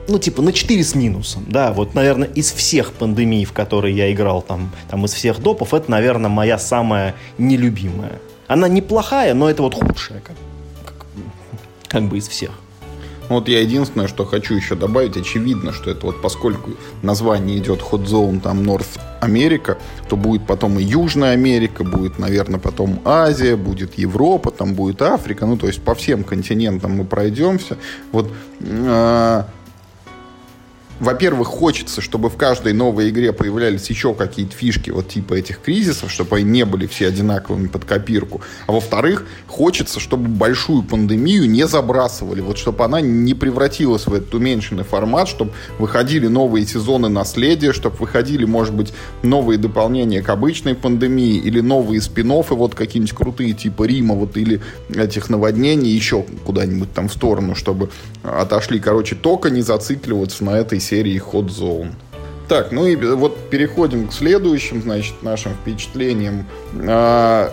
[0.07, 4.11] ну, типа, на 4 с минусом, да, вот, наверное, из всех пандемий, в которые я
[4.11, 8.19] играл, там, там из всех допов, это, наверное, моя самая нелюбимая.
[8.47, 10.35] Она неплохая, но это вот худшая, как,
[10.85, 11.05] как,
[11.87, 12.51] как бы из всех.
[13.29, 18.05] Вот я единственное, что хочу еще добавить, очевидно, что это вот поскольку название идет Hot
[18.05, 19.77] Zone, там North Америка,
[20.09, 25.45] то будет потом и Южная Америка, будет, наверное, потом Азия, будет Европа, там будет Африка,
[25.45, 27.77] ну, то есть по всем континентам мы пройдемся.
[28.11, 29.43] Вот э,
[30.99, 36.11] во-первых, хочется, чтобы в каждой новой игре появлялись еще какие-то фишки вот типа этих кризисов,
[36.11, 38.41] чтобы они не были все одинаковыми под копирку.
[38.67, 44.33] А во-вторых, хочется, чтобы большую пандемию не забрасывали, вот чтобы она не превратилась в этот
[44.33, 50.75] уменьшенный формат, чтобы выходили новые сезоны наследия, чтобы выходили, может быть, новые дополнения к обычной
[50.75, 56.93] пандемии или новые спин вот какие-нибудь крутые типа Рима вот или этих наводнений еще куда-нибудь
[56.93, 57.89] там в сторону, чтобы
[58.23, 58.79] отошли.
[58.79, 61.91] Короче, только не зацикливаться на этой серии Hot Zone.
[62.47, 66.45] Так, ну и вот переходим к следующим, значит, нашим впечатлениям.
[66.87, 67.51] А,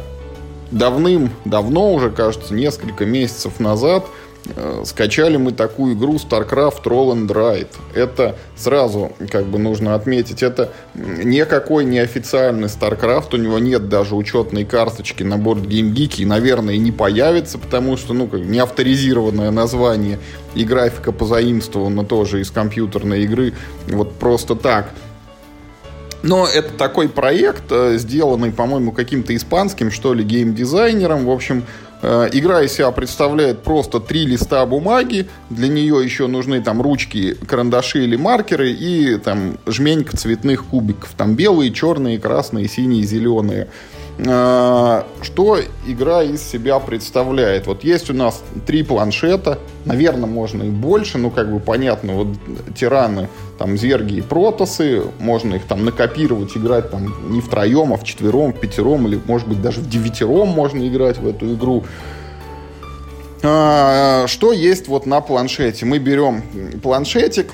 [0.70, 4.19] давным-давно уже, кажется, несколько месяцев назад Э,
[4.84, 7.70] скачали мы такую игру StarCraft Roll and Ride.
[7.94, 14.64] Это сразу, как бы нужно отметить, это никакой неофициальный StarCraft, у него нет даже учетной
[14.64, 20.18] карточки на борт GameGeek, и, наверное, не появится, потому что, ну, как не авторизированное название,
[20.54, 23.54] и графика позаимствована тоже из компьютерной игры,
[23.88, 24.90] вот просто так.
[26.22, 31.24] Но это такой проект, э, сделанный, по-моему, каким-то испанским, что ли, геймдизайнером.
[31.24, 35.28] В общем, Э, игра из себя представляет просто три листа бумаги.
[35.50, 41.10] Для нее еще нужны там ручки, карандаши или маркеры и там жменька цветных кубиков.
[41.16, 43.68] Там белые, черные, красные, синие, зеленые.
[44.26, 47.66] Э, что игра из себя представляет?
[47.66, 52.28] Вот есть у нас три планшета, наверное, можно и больше, ну, как бы понятно, вот
[52.76, 53.28] тираны,
[53.58, 58.52] там, зерги и протосы, можно их там накопировать, играть там не втроем, а в четвером,
[58.52, 61.84] в пятером, или, может быть, даже в девятером можно играть в эту игру.
[63.42, 65.86] А, что есть вот на планшете?
[65.86, 66.42] Мы берем
[66.82, 67.52] планшетик,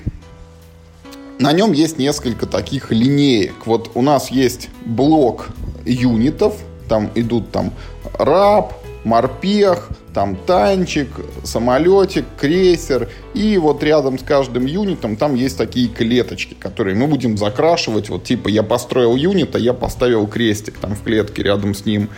[1.39, 3.67] на нем есть несколько таких линеек.
[3.67, 5.49] Вот у нас есть блок
[5.85, 6.57] юнитов,
[6.89, 7.73] там идут там
[8.19, 8.73] раб,
[9.05, 11.09] морпех, там танчик,
[11.45, 13.09] самолетик, крейсер.
[13.35, 18.09] И вот рядом с каждым юнитом там есть такие клеточки, которые мы будем закрашивать.
[18.09, 22.09] Вот типа я построил юнит, а я поставил крестик там в клетке рядом с ним.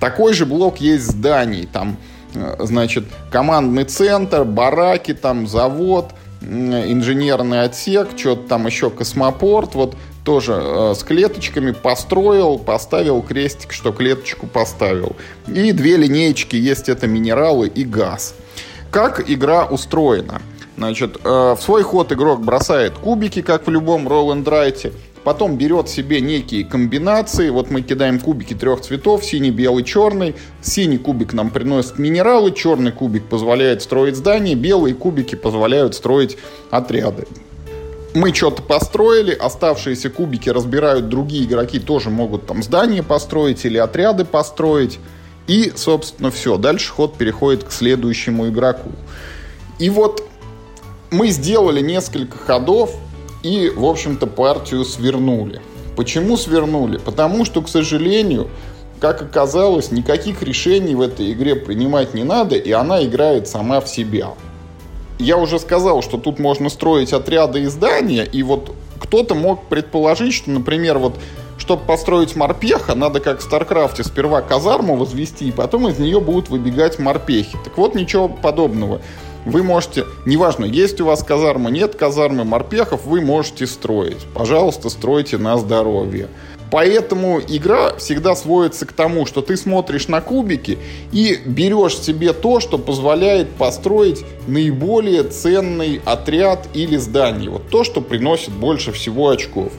[0.00, 1.68] Такой же блок есть зданий.
[1.70, 1.98] Там,
[2.34, 9.74] э, значит, командный центр, бараки, там завод, инженерный отсек, что-то там еще космопорт.
[9.74, 15.16] Вот тоже э, с клеточками построил, поставил крестик, что клеточку поставил.
[15.46, 18.34] И две линеечки есть, это минералы и газ.
[18.90, 20.40] Как игра устроена?
[20.76, 24.92] Значит, э, в свой ход игрок бросает кубики, как в любом ролл-н-драйте,
[25.28, 27.50] потом берет себе некие комбинации.
[27.50, 30.34] Вот мы кидаем кубики трех цветов, синий, белый, черный.
[30.62, 36.38] Синий кубик нам приносит минералы, черный кубик позволяет строить здания, белые кубики позволяют строить
[36.70, 37.26] отряды.
[38.14, 44.24] Мы что-то построили, оставшиеся кубики разбирают другие игроки, тоже могут там здания построить или отряды
[44.24, 44.98] построить.
[45.46, 46.56] И, собственно, все.
[46.56, 48.92] Дальше ход переходит к следующему игроку.
[49.78, 50.26] И вот
[51.10, 52.96] мы сделали несколько ходов
[53.42, 55.60] и, в общем-то, партию свернули.
[55.96, 56.98] Почему свернули?
[56.98, 58.48] Потому что, к сожалению,
[59.00, 63.88] как оказалось, никаких решений в этой игре принимать не надо, и она играет сама в
[63.88, 64.30] себя.
[65.18, 70.34] Я уже сказал, что тут можно строить отряды и здания, и вот кто-то мог предположить,
[70.34, 71.14] что, например, вот
[71.58, 76.48] чтобы построить морпеха, надо как в Старкрафте сперва казарму возвести, и потом из нее будут
[76.48, 77.58] выбегать морпехи.
[77.64, 79.00] Так вот, ничего подобного.
[79.48, 84.26] Вы можете, неважно, есть у вас казарма, нет казармы, морпехов, вы можете строить.
[84.34, 86.28] Пожалуйста, стройте на здоровье.
[86.70, 90.76] Поэтому игра всегда сводится к тому, что ты смотришь на кубики
[91.12, 97.48] и берешь себе то, что позволяет построить наиболее ценный отряд или здание.
[97.48, 99.72] Вот то, что приносит больше всего очков.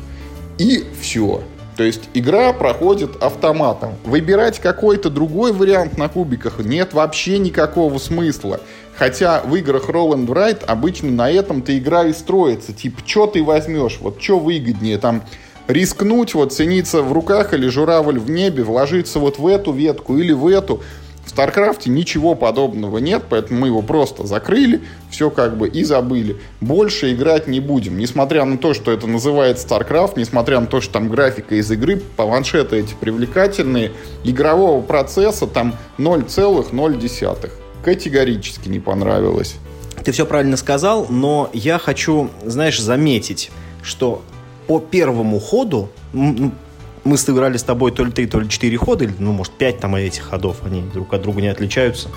[0.58, 1.44] И все.
[1.80, 3.96] То есть игра проходит автоматом.
[4.04, 8.60] Выбирать какой-то другой вариант на кубиках нет вообще никакого смысла.
[9.00, 12.74] Хотя в играх Roll and Write обычно на этом-то игра и строится.
[12.74, 15.24] Типа, что ты возьмешь, вот что выгоднее, там,
[15.70, 20.34] рискнуть, вот, цениться в руках или журавль в небе, вложиться вот в эту ветку или
[20.34, 20.84] в эту.
[21.26, 26.36] В Старкрафте ничего подобного нет, поэтому мы его просто закрыли, все как бы и забыли.
[26.60, 28.00] Больше играть не будем.
[28.00, 32.02] Несмотря на то, что это называется Старкрафт, несмотря на то, что там графика из игры,
[32.18, 33.94] планшеты эти привлекательные,
[34.26, 37.50] игрового процесса там 0,0.
[37.84, 39.56] Категорически не понравилось.
[40.04, 43.52] Ты все правильно сказал, но я хочу, знаешь, заметить,
[43.82, 44.22] что
[44.68, 49.14] по первому ходу мы сыграли с тобой то ли три, то ли четыре хода, или,
[49.20, 52.10] ну, может, пять там этих ходов, они друг от друга не отличаются.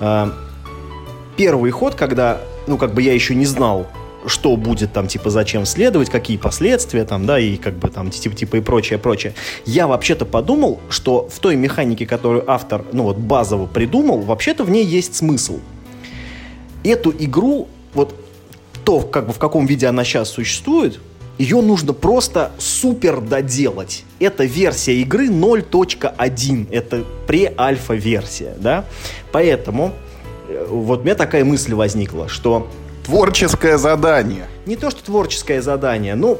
[0.00, 0.32] А,
[1.36, 3.86] первый ход, когда, ну, как бы я еще не знал,
[4.26, 8.36] что будет там, типа, зачем следовать, какие последствия там, да, и как бы там, типа,
[8.36, 9.34] типа и прочее, прочее.
[9.64, 14.70] Я вообще-то подумал, что в той механике, которую автор, ну, вот, базово придумал, вообще-то в
[14.70, 15.60] ней есть смысл.
[16.84, 18.14] Эту игру, вот,
[18.84, 21.00] то, как бы в каком виде она сейчас существует,
[21.38, 24.04] ее нужно просто супер доделать.
[24.18, 28.84] Это версия игры 0.1, это пре-альфа-версия, да?
[29.30, 29.92] Поэтому
[30.48, 32.68] э, вот у меня такая мысль возникла, что...
[33.08, 34.44] Творческое задание.
[34.66, 36.36] Не то, что творческое задание, но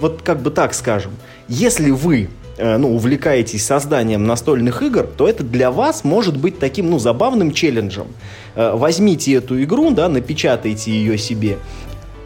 [0.00, 1.10] вот как бы так скажем.
[1.48, 6.90] Если вы э, ну, увлекаетесь созданием настольных игр, то это для вас может быть таким,
[6.90, 8.06] ну, забавным челленджем.
[8.54, 11.58] Э, возьмите эту игру, да, напечатайте ее себе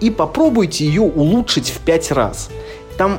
[0.03, 2.51] и попробуйте ее улучшить в пять раз.
[2.99, 3.19] Там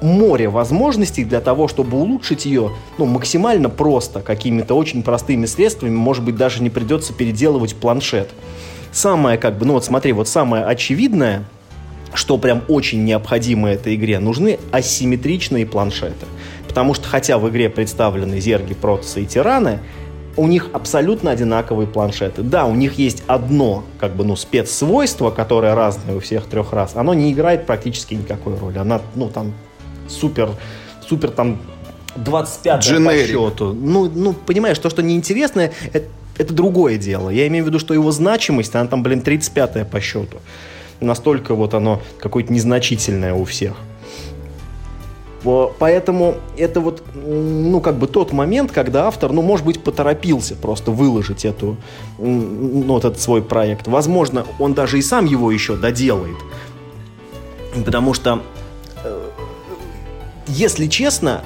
[0.00, 6.24] море возможностей для того, чтобы улучшить ее ну, максимально просто, какими-то очень простыми средствами, может
[6.24, 8.30] быть, даже не придется переделывать планшет.
[8.92, 11.44] Самое, как бы, ну вот смотри, вот самое очевидное,
[12.14, 16.26] что прям очень необходимо этой игре, нужны асимметричные планшеты.
[16.68, 19.80] Потому что хотя в игре представлены зерги, протасы и тираны,
[20.36, 22.42] у них абсолютно одинаковые планшеты.
[22.42, 26.92] Да, у них есть одно, как бы, ну, спецсвойство, которое разное у всех трех раз.
[26.94, 28.78] Оно не играет практически никакой роли.
[28.78, 29.52] Она, ну, там,
[30.08, 30.50] супер,
[31.06, 31.58] супер, там,
[32.16, 33.72] 25 по счету.
[33.72, 36.06] Ну, ну, понимаешь, то, что неинтересное, это,
[36.42, 37.30] это другое дело.
[37.30, 40.38] Я имею в виду, что его значимость, она там, блин, 35 по счету.
[41.00, 43.74] Настолько вот оно какое-то незначительное у всех.
[45.44, 50.92] Поэтому это вот, ну, как бы тот момент, когда автор, ну, может быть, поторопился просто
[50.92, 51.76] выложить эту,
[52.18, 53.88] ну, этот свой проект.
[53.88, 56.36] Возможно, он даже и сам его еще доделает.
[57.84, 58.42] Потому что,
[59.02, 59.30] э,
[60.46, 61.42] если честно,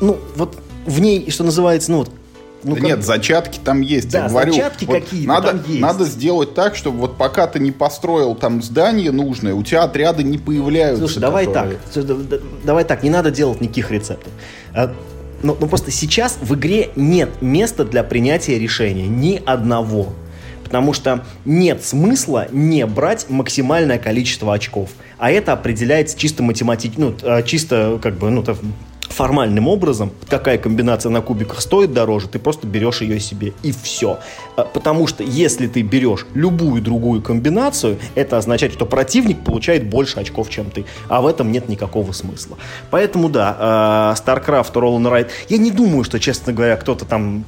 [0.00, 2.10] ну, вот в ней, что называется, ну, вот
[2.64, 2.90] ну, да как...
[2.90, 4.10] Нет, зачатки там есть.
[4.10, 5.80] Да, я говорю, зачатки вот какие-то надо, там есть.
[5.80, 10.22] Надо сделать так, чтобы вот пока ты не построил там здание нужное, у тебя отряды
[10.22, 11.06] не появляются.
[11.06, 11.78] Слушай, давай которые...
[11.92, 12.40] так.
[12.64, 14.32] Давай так, не надо делать никаких рецептов.
[14.72, 14.92] А,
[15.42, 19.06] ну, ну просто сейчас в игре нет места для принятия решения.
[19.06, 20.12] Ни одного.
[20.64, 24.90] Потому что нет смысла не брать максимальное количество очков.
[25.18, 28.42] А это определяется чисто математически, ну, а, чисто как бы, ну,
[29.14, 34.18] формальным образом, какая комбинация на кубиках стоит дороже, ты просто берешь ее себе и все.
[34.56, 40.18] А, потому что если ты берешь любую другую комбинацию, это означает, что противник получает больше
[40.18, 40.84] очков, чем ты.
[41.08, 42.58] А в этом нет никакого смысла.
[42.90, 47.44] Поэтому да, а, StarCraft, Roll and я не думаю, что, честно говоря, кто-то там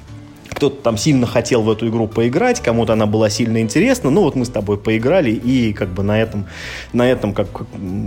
[0.51, 4.37] кто-то там сильно хотел в эту игру поиграть, кому-то она была сильно интересна, ну вот
[4.37, 6.47] мы с тобой поиграли, и как бы на этом,
[6.95, 7.49] на этом как,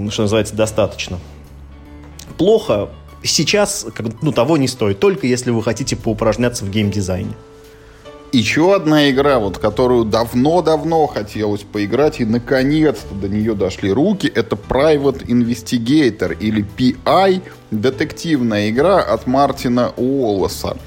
[0.09, 1.19] что называется, достаточно.
[2.39, 2.89] Плохо
[3.23, 3.85] сейчас
[4.21, 7.33] ну, того не стоит, только если вы хотите поупражняться в геймдизайне.
[8.31, 14.55] Еще одна игра, вот, которую давно-давно хотелось поиграть, и наконец-то до нее дошли руки, это
[14.55, 17.41] Private Investigator, или PI,
[17.71, 20.77] детективная игра от Мартина Уоллеса.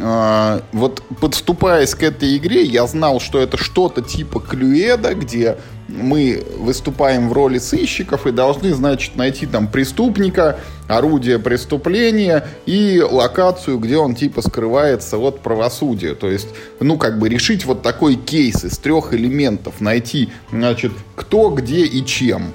[0.00, 5.58] А, вот подступаясь к этой игре, я знал, что это что-то типа Клюэда, где
[5.88, 10.58] мы выступаем в роли сыщиков и должны, значит, найти там преступника,
[10.88, 16.14] орудие преступления и локацию, где он типа скрывается от правосудия.
[16.14, 16.48] То есть,
[16.80, 22.04] ну, как бы решить вот такой кейс из трех элементов, найти, значит, кто, где и
[22.04, 22.52] чем.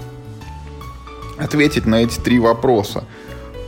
[1.38, 3.04] Ответить на эти три вопроса.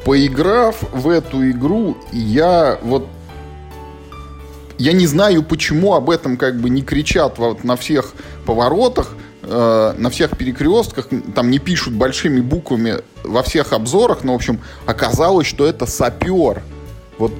[0.05, 3.07] Поиграв в эту игру, я вот
[4.79, 8.13] я не знаю, почему об этом как бы не кричат вот на всех
[8.45, 14.35] поворотах, э, на всех перекрестках, там не пишут большими буквами во всех обзорах, но, в
[14.37, 16.63] общем, оказалось, что это сапер.
[17.17, 17.33] Вот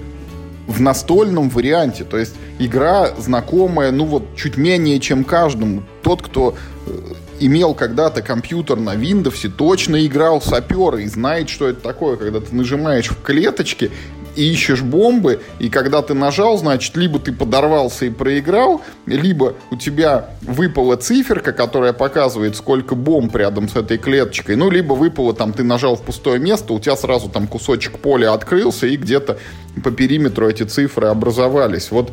[0.68, 2.04] в настольном варианте.
[2.04, 5.84] То есть игра знакомая, ну вот, чуть менее, чем каждому.
[6.04, 6.92] Тот, кто э,
[7.40, 12.54] имел когда-то компьютер на Windows, точно играл сапера и знает, что это такое, когда ты
[12.54, 13.92] нажимаешь в клеточки,
[14.36, 19.76] и ищешь бомбы, и когда ты нажал, значит, либо ты подорвался и проиграл, либо у
[19.76, 25.54] тебя выпала циферка, которая показывает, сколько бомб рядом с этой клеточкой, ну, либо выпало, там,
[25.54, 29.38] ты нажал в пустое место, у тебя сразу там кусочек поля открылся, и где-то
[29.84, 31.92] по периметру эти цифры образовались.
[31.92, 32.12] Вот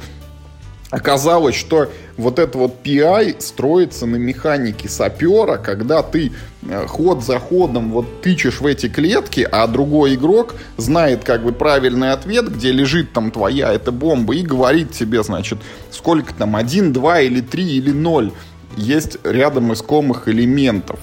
[0.91, 6.30] Оказалось, что вот это вот PI строится на механике сапера, когда ты
[6.62, 11.51] э, ход за ходом вот тычешь в эти клетки, а другой игрок знает как бы
[11.51, 15.59] правильный ответ, где лежит там твоя эта бомба, и говорит тебе, значит,
[15.91, 18.30] сколько там, один, два или три или ноль
[18.76, 21.01] есть рядом искомых элементов.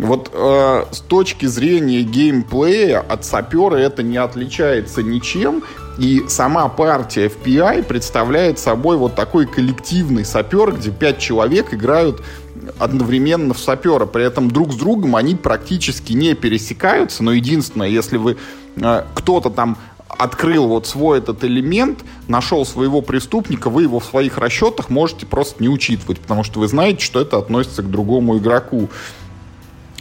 [0.00, 5.62] Вот э, с точки зрения геймплея от сапера это не отличается ничем.
[6.00, 12.22] И сама партия FPI представляет собой вот такой коллективный сапер, где пять человек играют
[12.78, 14.06] одновременно в сапера.
[14.06, 17.22] При этом друг с другом они практически не пересекаются.
[17.22, 18.38] Но единственное, если вы
[18.76, 19.76] э, кто-то там
[20.08, 21.98] открыл вот свой этот элемент,
[22.28, 26.68] нашел своего преступника, вы его в своих расчетах можете просто не учитывать, потому что вы
[26.68, 28.88] знаете, что это относится к другому игроку.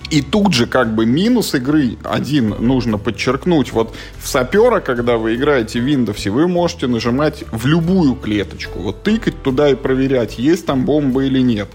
[0.09, 3.71] И тут же как бы минус игры один нужно подчеркнуть.
[3.73, 8.79] Вот в сапера, когда вы играете в Windows, вы можете нажимать в любую клеточку.
[8.79, 11.69] Вот тыкать туда и проверять, есть там бомба или нет.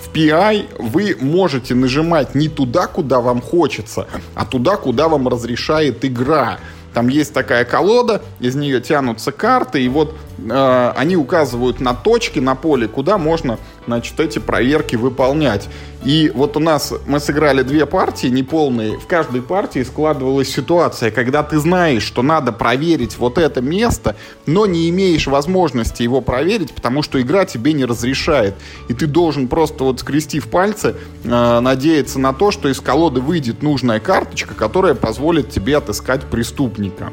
[0.00, 6.04] В PI вы можете нажимать не туда, куда вам хочется, а туда, куда вам разрешает
[6.04, 6.60] игра.
[6.92, 12.38] Там есть такая колода, из нее тянутся карты, и вот э, они указывают на точки
[12.38, 15.68] на поле, куда можно, значит, эти проверки выполнять.
[16.04, 18.98] И вот у нас мы сыграли две партии неполные.
[18.98, 24.66] В каждой партии складывалась ситуация, когда ты знаешь, что надо проверить вот это место, но
[24.66, 28.54] не имеешь возможности его проверить, потому что игра тебе не разрешает.
[28.88, 33.62] И ты должен просто вот скрестив пальцы, э, надеяться на то, что из колоды выйдет
[33.62, 37.12] нужная карточка, которая позволит тебе отыскать преступника.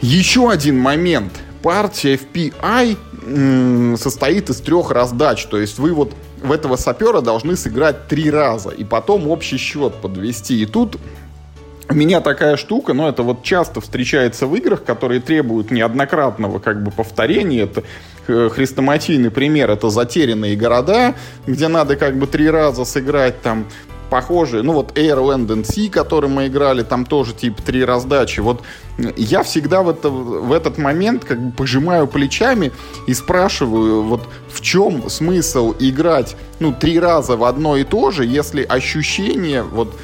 [0.00, 1.32] Еще один момент.
[1.62, 5.46] Партия FPI состоит из трех раздач.
[5.46, 9.94] То есть вы вот в этого сапера должны сыграть три раза, и потом общий счет
[9.94, 10.62] подвести.
[10.62, 10.98] И тут
[11.90, 16.82] у меня такая штука, но это вот часто встречается в играх, которые требуют неоднократного как
[16.82, 17.62] бы повторения.
[17.62, 17.82] Это
[18.26, 21.14] э, хрестоматийный пример, это затерянные города,
[21.46, 23.66] где надо как бы три раза сыграть там
[24.10, 28.40] похожие, ну вот Air Land and Sea, который мы играли, там тоже типа три раздачи.
[28.40, 28.62] Вот
[29.16, 32.72] я всегда в, это, в этот момент как бы пожимаю плечами
[33.06, 38.24] и спрашиваю, вот в чем смысл играть, ну, три раза в одно и то же,
[38.24, 39.94] если ощущения вот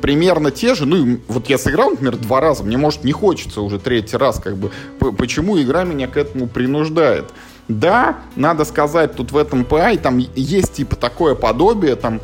[0.00, 0.86] примерно те же.
[0.86, 4.56] Ну, вот я сыграл, например, два раза, мне, может, не хочется уже третий раз, как
[4.56, 4.70] бы,
[5.16, 7.26] почему игра меня к этому принуждает.
[7.68, 12.20] Да, надо сказать, тут в этом PI там есть типа такое подобие, там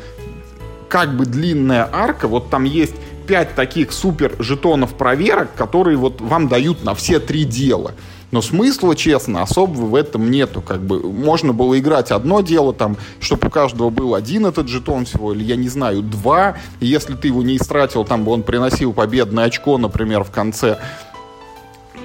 [0.89, 2.95] как бы длинная арка, вот там есть
[3.27, 7.93] 5 таких супер жетонов проверок, которые вот вам дают на все три дела.
[8.31, 10.61] Но смысла, честно, особого в этом нету.
[10.61, 15.05] Как бы можно было играть одно дело, там, чтобы у каждого был один этот жетон
[15.05, 16.57] всего, или, я не знаю, два.
[16.79, 20.79] И если ты его не истратил, там бы он приносил победное очко, например, в конце.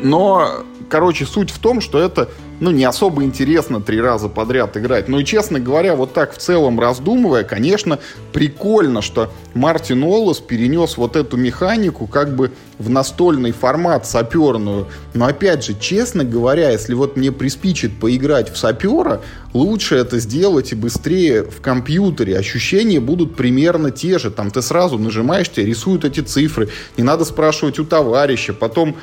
[0.01, 2.29] Но, короче, суть в том, что это
[2.61, 5.09] ну, не особо интересно три раза подряд играть.
[5.09, 7.99] Ну и, честно говоря, вот так в целом раздумывая, конечно,
[8.33, 14.87] прикольно, что Мартин Уоллес перенес вот эту механику как бы в настольный формат саперную.
[15.15, 19.21] Но опять же, честно говоря, если вот мне приспичит поиграть в сапера,
[19.53, 22.39] лучше это сделать и быстрее в компьютере.
[22.39, 24.31] Ощущения будут примерно те же.
[24.31, 26.69] Там ты сразу нажимаешь, тебе рисуют эти цифры.
[26.97, 28.53] Не надо спрашивать у товарища.
[28.53, 28.97] Потом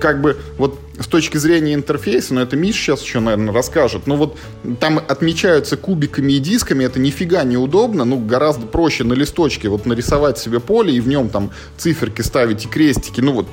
[0.00, 4.16] как бы вот с точки зрения интерфейса, но это Миш сейчас еще, наверное, расскажет, но
[4.16, 4.36] вот
[4.78, 10.38] там отмечаются кубиками и дисками, это нифига неудобно, ну, гораздо проще на листочке вот нарисовать
[10.38, 13.46] себе поле и в нем там циферки ставить и крестики, ну, вот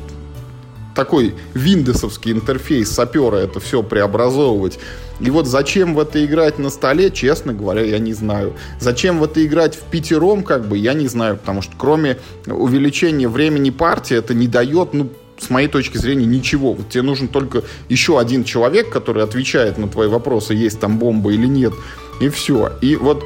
[0.98, 4.80] такой виндосовский интерфейс сапера это все преобразовывать.
[5.20, 8.56] И вот зачем в это играть на столе, честно говоря, я не знаю.
[8.80, 13.28] Зачем в это играть в пятером, как бы, я не знаю, потому что кроме увеличения
[13.28, 15.10] времени партии это не дает, ну,
[15.40, 16.74] с моей точки зрения, ничего.
[16.74, 21.32] Вот тебе нужен только еще один человек, который отвечает на твои вопросы, есть там бомба
[21.32, 21.74] или нет,
[22.20, 22.72] и все.
[22.82, 23.24] И вот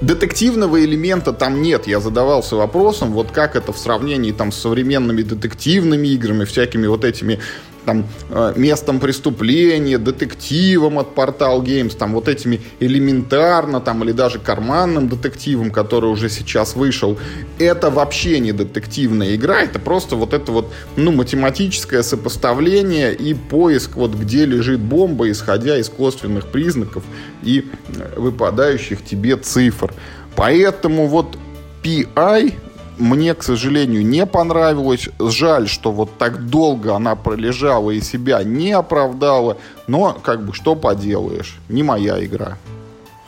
[0.00, 1.86] детективного элемента там нет.
[1.86, 7.04] Я задавался вопросом, вот как это в сравнении там с современными детективными играми, всякими вот
[7.04, 7.40] этими
[7.88, 14.38] там, э, местом преступления, детективом от Portal Games, там, вот этими элементарно, там, или даже
[14.38, 17.16] карманным детективом, который уже сейчас вышел,
[17.58, 23.96] это вообще не детективная игра, это просто вот это вот, ну, математическое сопоставление и поиск,
[23.96, 27.04] вот где лежит бомба, исходя из косвенных признаков
[27.42, 27.64] и
[27.96, 29.94] э, выпадающих тебе цифр.
[30.36, 31.38] Поэтому вот
[31.82, 32.52] PI
[32.98, 35.08] мне, к сожалению, не понравилось.
[35.18, 39.56] Жаль, что вот так долго она пролежала и себя не оправдала.
[39.86, 42.58] Но, как бы, что поделаешь, не моя игра.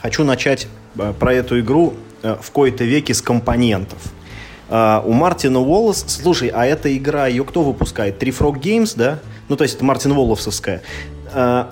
[0.02, 0.66] Хочу начать
[0.96, 3.98] э, про эту игру э, в кои-то веке с компонентов.
[4.68, 6.04] Uh, у Мартина Уоллес...
[6.06, 8.20] Слушай, а эта игра, ее кто выпускает?
[8.20, 9.18] Три Frog Games, да?
[9.48, 10.82] Ну, то есть это Мартин Уолловсовская.
[11.34, 11.66] Uh,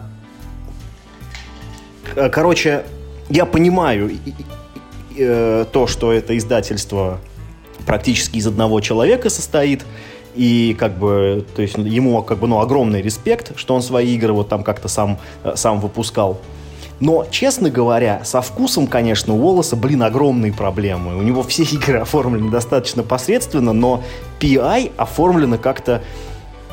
[2.32, 2.82] короче,
[3.28, 4.11] я понимаю
[5.16, 7.20] то, что это издательство
[7.89, 9.82] практически из одного человека состоит,
[10.34, 14.34] и как бы, то есть ему как бы, ну, огромный респект, что он свои игры
[14.34, 16.39] вот там как-то сам, э, сам выпускал.
[17.01, 21.16] Но, честно говоря, со вкусом, конечно, у Волоса, блин, огромные проблемы.
[21.16, 24.03] У него все игры оформлены достаточно посредственно, но
[24.39, 26.03] PI оформлено как-то,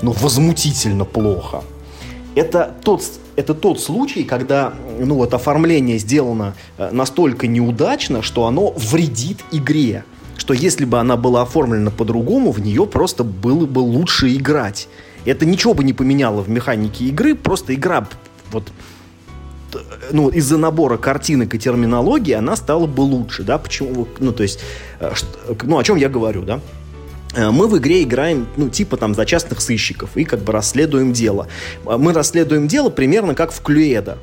[0.02, 1.64] ну, возмутительно плохо.
[2.36, 3.04] Это тот,
[3.38, 10.04] это тот случай, когда, ну, вот оформление сделано э, настолько неудачно, что оно вредит игре
[10.38, 14.88] что если бы она была оформлена по-другому, в нее просто было бы лучше играть.
[15.26, 18.08] Это ничего бы не поменяло в механике игры, просто игра
[18.52, 18.72] вот
[20.12, 24.60] ну, из-за набора картинок и терминологии она стала бы лучше, да, почему, ну, то есть,
[25.00, 25.12] э,
[25.64, 26.62] ну, о чем я говорю, да,
[27.36, 31.14] э, мы в игре играем, ну, типа там за частных сыщиков и как бы расследуем
[31.14, 31.48] дело.
[31.84, 34.18] Мы расследуем дело примерно как в Клюэда.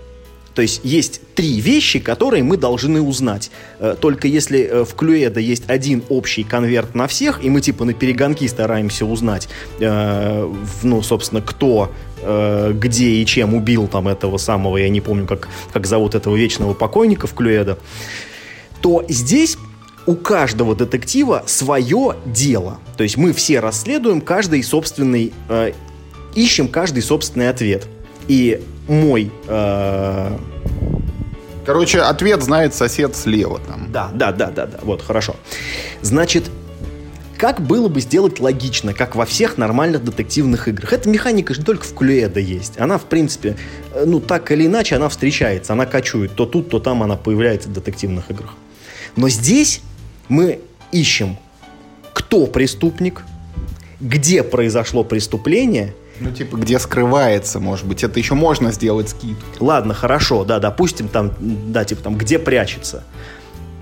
[0.54, 3.50] То есть есть три вещи, которые мы должны узнать.
[3.78, 7.84] Э, только если э, в Клюэда есть один общий конверт на всех, и мы типа
[7.84, 9.48] на перегонки стараемся узнать,
[9.80, 11.90] э, ну, собственно, кто
[12.24, 16.72] где и чем убил там этого самого, я не помню, как, как зовут этого вечного
[16.72, 17.80] покойника в Клюэда,
[18.80, 19.58] то здесь
[20.06, 22.78] у каждого детектива свое дело.
[22.96, 25.72] То есть мы все расследуем каждый собственный, э,
[26.34, 27.86] ищем каждый собственный ответ.
[28.28, 29.30] И мой...
[29.46, 30.36] Э...
[31.64, 33.92] Короче, ответ знает сосед слева там.
[33.92, 34.78] Да, да, да, да, да.
[34.82, 35.36] Вот, хорошо.
[36.00, 36.50] Значит,
[37.42, 40.92] как было бы сделать логично, как во всех нормальных детективных играх?
[40.92, 42.78] Эта механика же только в Клюэда есть.
[42.78, 43.56] Она, в принципе,
[43.94, 46.34] э, ну, так или иначе, она встречается, она кочует.
[46.34, 48.54] То тут, то там она появляется в детективных играх.
[49.16, 49.82] Но здесь
[50.28, 50.60] мы
[50.92, 51.36] ищем,
[52.12, 53.22] кто преступник,
[54.00, 58.04] где произошло преступление ну, типа, где скрывается, может быть.
[58.04, 59.44] Это еще можно сделать скидку.
[59.60, 63.04] Ладно, хорошо, да, допустим, там, да, типа, там, где прячется.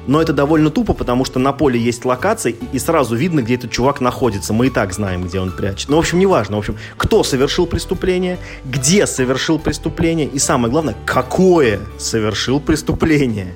[0.07, 3.71] Но это довольно тупо, потому что на поле есть локация, и сразу видно, где этот
[3.71, 4.53] чувак находится.
[4.53, 5.91] Мы и так знаем, где он прячется.
[5.91, 6.57] Ну, в общем, неважно.
[6.57, 13.55] В общем, кто совершил преступление, где совершил преступление, и самое главное, какое совершил преступление.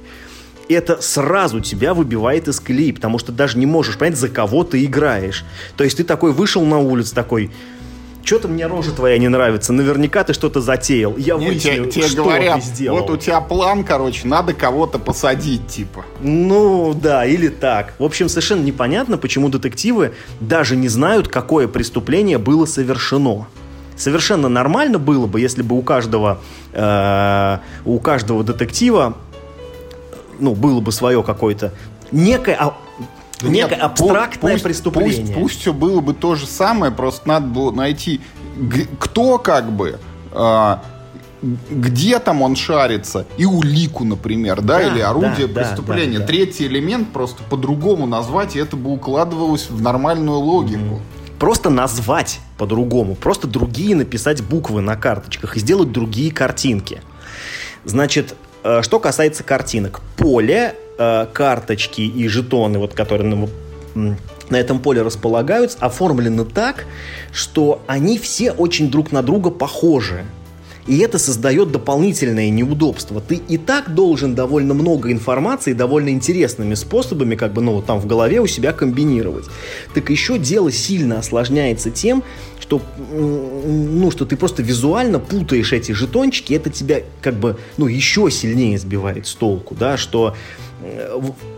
[0.69, 4.85] Это сразу тебя выбивает из колеи, потому что даже не можешь понять, за кого ты
[4.85, 5.45] играешь.
[5.77, 7.51] То есть ты такой вышел на улицу, такой,
[8.25, 11.17] что-то мне рожа твоя не нравится, наверняка ты что-то затеял.
[11.17, 13.01] Я Нет, выясню, тебе, что говорят, ты сделал.
[13.01, 16.05] Вот у тебя план, короче, надо кого-то посадить, типа.
[16.21, 17.95] Ну, да, или так.
[17.99, 23.47] В общем, совершенно непонятно, почему детективы даже не знают, какое преступление было совершено.
[23.97, 26.41] Совершенно нормально было бы, если бы у каждого,
[26.73, 29.17] э, у каждого детектива
[30.41, 31.73] ну, было бы свое какое-то
[32.11, 32.73] некое,
[33.49, 35.27] а, Некое абстрактное пусть, преступление.
[35.27, 38.21] Пусть, пусть все было бы то же самое, просто надо было найти,
[38.99, 39.99] кто как бы
[40.33, 40.77] э,
[41.71, 46.19] где там он шарится, и улику, например, да, Да, или орудие да, да, преступления.
[46.19, 46.27] да, да.
[46.27, 51.01] Третий элемент просто по-другому назвать, и это бы укладывалось в нормальную логику.
[51.39, 57.03] Просто назвать по-другому, просто другие написать буквы на карточках и сделать другие картинки.
[57.85, 60.01] Значит, э, что касается картинок.
[60.17, 63.35] Поле, э, карточки и жетоны, вот, которые
[63.95, 64.17] на,
[64.51, 66.87] на этом поле располагаются, оформлены так,
[67.33, 70.25] что они все очень друг на друга похожи.
[70.87, 73.21] И это создает дополнительное неудобство.
[73.21, 77.99] Ты и так должен довольно много информации, довольно интересными способами, как бы, ну, вот там
[78.01, 79.47] в голове у себя комбинировать.
[79.95, 82.23] Так еще дело сильно осложняется тем,
[82.61, 88.31] что, ну, что ты просто визуально путаешь эти жетончики, это тебя, как бы, ну, еще
[88.31, 90.35] сильнее сбивает с толку, да, что,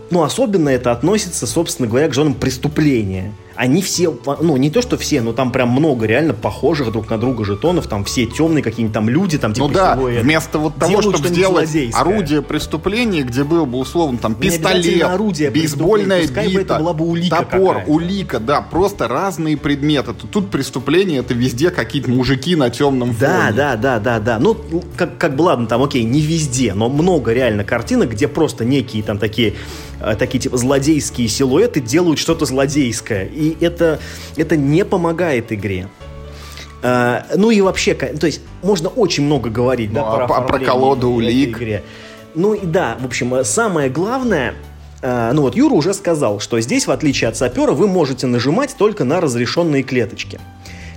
[0.09, 3.33] ну, особенно это относится, собственно говоря, к зонам преступления.
[3.55, 7.17] Они все, ну, не то, что все, но там прям много реально похожих друг на
[7.17, 10.91] друга жетонов, там все темные какие-нибудь там люди, там типа Ну да, вместо вот того,
[11.01, 16.59] Делают чтобы сделать орудие преступления, где был бы условно там пистолет, орудие бейсбольная бы бита,
[16.61, 20.13] это была бы улика топор, улика, да, просто разные предметы.
[20.13, 23.57] Тут- преступление, это везде какие-то мужики на темном Да, фоне.
[23.57, 24.37] да, да, да, да.
[24.39, 24.55] Ну,
[24.95, 29.01] как, как бы ладно, там, окей, не везде, но много реально картинок, где просто некие
[29.07, 29.55] там такие,
[29.99, 33.25] э, такие типа злодейские силуэты делают что-то злодейское.
[33.25, 33.99] И это,
[34.35, 35.87] это не помогает игре.
[36.83, 40.67] Э, ну и вообще, то есть можно очень много говорить, да, Ну, а про оформление
[40.67, 41.57] колоду улик?
[41.57, 41.83] игре.
[42.35, 44.53] Ну и да, в общем, э, самое главное,
[45.01, 48.75] э, ну вот Юра уже сказал, что здесь, в отличие от сапера, вы можете нажимать
[48.77, 50.39] только на разрешенные клеточки.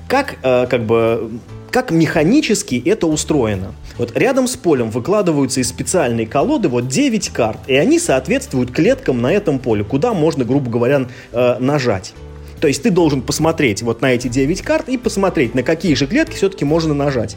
[0.06, 1.30] Как, э, как бы,
[1.70, 3.74] как механически это устроено?
[3.96, 9.20] Вот рядом с полем выкладываются из специальной колоды вот 9 карт, и они соответствуют клеткам
[9.20, 12.14] на этом поле, куда можно, грубо говоря, э, нажать.
[12.60, 16.06] То есть ты должен посмотреть вот на эти 9 карт и посмотреть, на какие же
[16.06, 17.36] клетки все-таки можно нажать.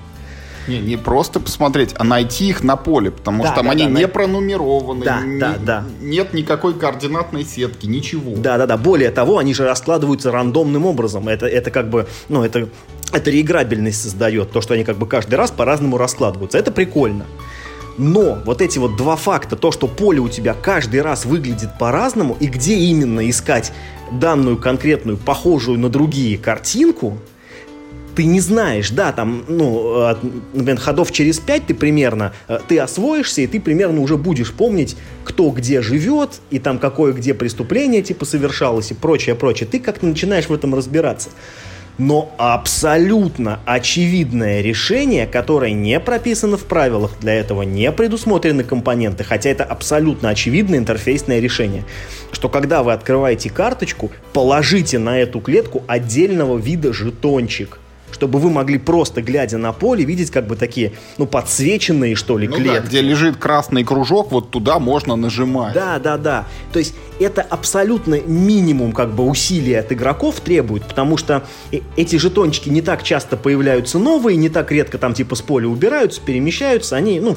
[0.68, 3.84] Не, не просто посмотреть, а найти их на поле, потому Да, что там да, они
[3.84, 5.84] да, не на- пронумерованы, Да, не- да, да.
[6.02, 8.36] нет никакой координатной сетки, ничего.
[8.38, 11.28] Да-да-да, более того, они же раскладываются рандомным образом.
[11.28, 12.70] Это, это как бы, ну, это,
[13.12, 16.58] это реиграбельность создает, то, что они как бы каждый раз по-разному раскладываются.
[16.58, 17.26] Это прикольно.
[17.98, 22.36] Но вот эти вот два факта, то, что поле у тебя каждый раз выглядит по-разному,
[22.40, 23.72] и где именно искать
[24.12, 27.20] данную конкретную, похожую на другие картинку,
[28.16, 32.80] ты не знаешь, да, там, ну, от, например, ходов через пять ты примерно, э, ты
[32.80, 38.02] освоишься, и ты примерно уже будешь помнить, кто где живет, и там какое где преступление,
[38.02, 39.68] типа, совершалось, и прочее, прочее.
[39.70, 41.30] Ты как-то начинаешь в этом разбираться.
[42.00, 49.52] Но абсолютно очевидное решение, которое не прописано в правилах, для этого не предусмотрены компоненты, хотя
[49.52, 51.84] это абсолютно очевидное интерфейсное решение,
[52.32, 57.78] что когда вы открываете карточку, положите на эту клетку отдельного вида жетончик,
[58.14, 62.48] чтобы вы могли просто, глядя на поле, видеть как бы такие, ну, подсвеченные, что ли,
[62.48, 62.88] Ну да, клетки.
[62.88, 65.74] где лежит красный кружок, вот туда можно нажимать.
[65.74, 66.48] Да, да, да.
[66.72, 72.16] То есть это абсолютно минимум как бы усилий от игроков требует, потому что э- эти
[72.18, 76.96] жетончики не так часто появляются новые, не так редко там типа с поля убираются, перемещаются,
[76.96, 77.36] они, ну,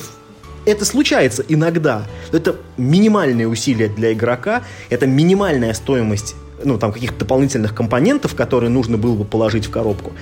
[0.66, 2.02] это случается иногда.
[2.32, 6.34] Но Это минимальные усилия для игрока, это минимальная стоимость
[6.64, 10.12] ну, там, каких-то дополнительных компонентов, которые нужно было бы положить в коробку.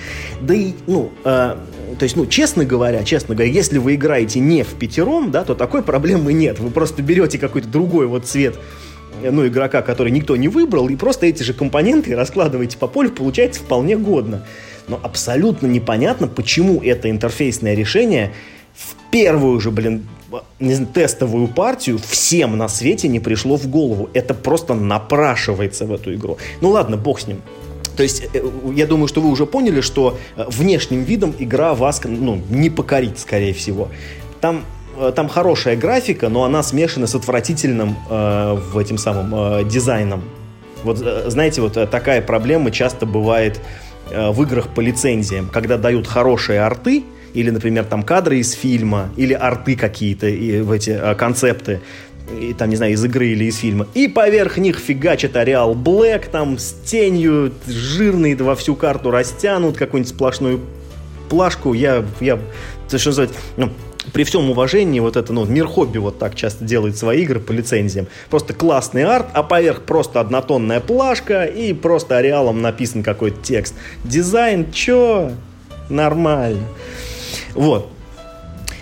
[0.41, 1.57] Да и, ну, э,
[1.99, 5.55] то есть, ну, честно говоря, честно говоря, если вы играете не в пятером, да, то
[5.55, 6.59] такой проблемы нет.
[6.59, 8.57] Вы просто берете какой-то другой вот цвет
[9.23, 13.11] э, ну, игрока, который никто не выбрал, и просто эти же компоненты раскладываете по полю,
[13.11, 14.45] получается вполне годно.
[14.89, 18.33] Но абсолютно непонятно, почему это интерфейсное решение
[19.15, 20.09] первую же, блин,
[20.59, 24.11] не знаю, тестовую партию всем на свете не пришло в голову.
[24.13, 26.37] Это просто напрашивается в эту игру.
[26.61, 27.41] Ну ладно, бог с ним.
[27.97, 28.43] То есть, э,
[28.75, 33.21] я думаю, что вы уже поняли, что э, внешним видом игра вас ну, не покорит,
[33.21, 33.89] скорее всего.
[34.41, 34.65] Там,
[34.99, 40.25] э, там хорошая графика, но она смешана с отвратительным э, в этим самым э, дизайном.
[40.83, 45.79] Вот э, знаете, вот э, такая проблема часто бывает э, в играх по лицензиям, когда
[45.79, 50.91] дают хорошие арты, или, например, там кадры из фильма, или арты какие-то, и в эти
[50.91, 51.81] э, концепты,
[52.41, 53.87] и, там, не знаю, из игры или из фильма.
[53.93, 60.15] И поверх них фигачит Ареал Блэк, там, с тенью, жирный во всю карту растянут, какую-нибудь
[60.15, 60.61] сплошную
[61.29, 61.75] плашку.
[61.75, 62.39] Я, я,
[62.89, 63.71] то, что называется, ну,
[64.15, 67.51] при всем уважении, вот это, ну, мир хобби вот так часто делает свои игры по
[67.51, 68.07] лицензиям.
[68.31, 73.75] Просто классный арт, а поверх просто однотонная плашка и просто ареалом написан какой-то текст.
[74.05, 75.33] Дизайн, чё?
[75.91, 76.63] Нормально.
[77.55, 77.89] Вот.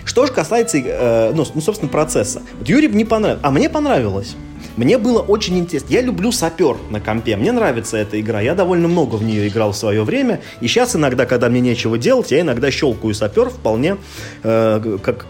[0.05, 2.43] Что же касается, э, ну, ну, собственно, процесса.
[2.59, 4.35] Вот Юрий не понравилось, а мне понравилось.
[4.75, 5.87] Мне было очень интересно.
[5.91, 7.35] Я люблю сапер на компе.
[7.35, 8.41] Мне нравится эта игра.
[8.41, 10.41] Я довольно много в нее играл в свое время.
[10.61, 13.97] И сейчас иногда, когда мне нечего делать, я иногда щелкаю сапер вполне
[14.43, 15.27] э, как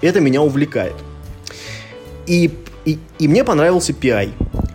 [0.00, 0.94] это меня увлекает.
[2.26, 2.50] И,
[2.84, 4.30] и, и мне понравился PI.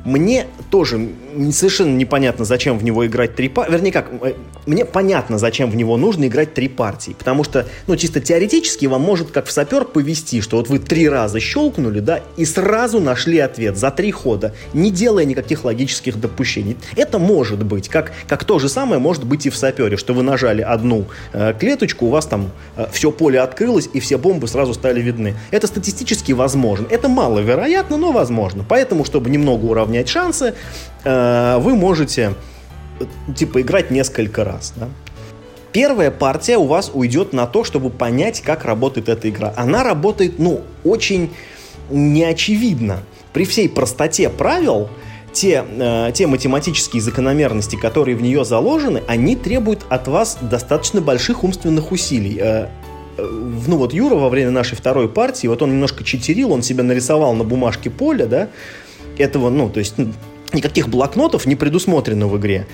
[0.06, 1.10] Мне тоже
[1.52, 3.72] совершенно непонятно, зачем в него играть три партии.
[3.72, 4.34] Вернее, как, э,
[4.66, 7.16] мне понятно, зачем в него нужно играть три партии.
[7.18, 11.08] Потому что, ну, чисто теоретически вам может, как в сапер, повести, что вот вы три
[11.08, 16.78] раза щелкнули, да, и сразу нашли ответ за три хода, не делая никаких логических допущений.
[16.96, 17.90] Это может быть.
[17.90, 21.54] Как, как то же самое может быть и в сапере, что вы нажали одну э,
[21.58, 25.36] клеточку, у вас там э, все поле открылось, и все бомбы сразу стали видны.
[25.52, 26.88] Это статистически возможно.
[26.90, 28.66] Это маловероятно, но возможно.
[28.68, 30.54] Поэтому, чтобы немного уравнять шансы,
[31.04, 32.34] вы можете
[33.36, 34.74] типа играть несколько раз.
[34.76, 34.90] Да?
[35.72, 39.54] Первая партия у вас уйдет на то, чтобы понять, как работает эта игра.
[39.56, 41.30] Она работает, ну, очень
[41.92, 43.00] неочевидно.
[43.34, 44.90] При всей простоте правил,
[45.32, 51.44] те, э, те математические закономерности, которые в нее заложены, они требуют от вас достаточно больших
[51.44, 52.40] умственных усилий.
[52.40, 52.68] Э,
[53.18, 53.22] э
[53.68, 57.36] ну вот Юра во время нашей второй партии, вот он немножко читерил, он себя нарисовал
[57.36, 58.50] на бумажке поля, да,
[59.20, 59.96] этого, ну, то есть
[60.54, 62.68] никаких блокнотов не предусмотрено в игре.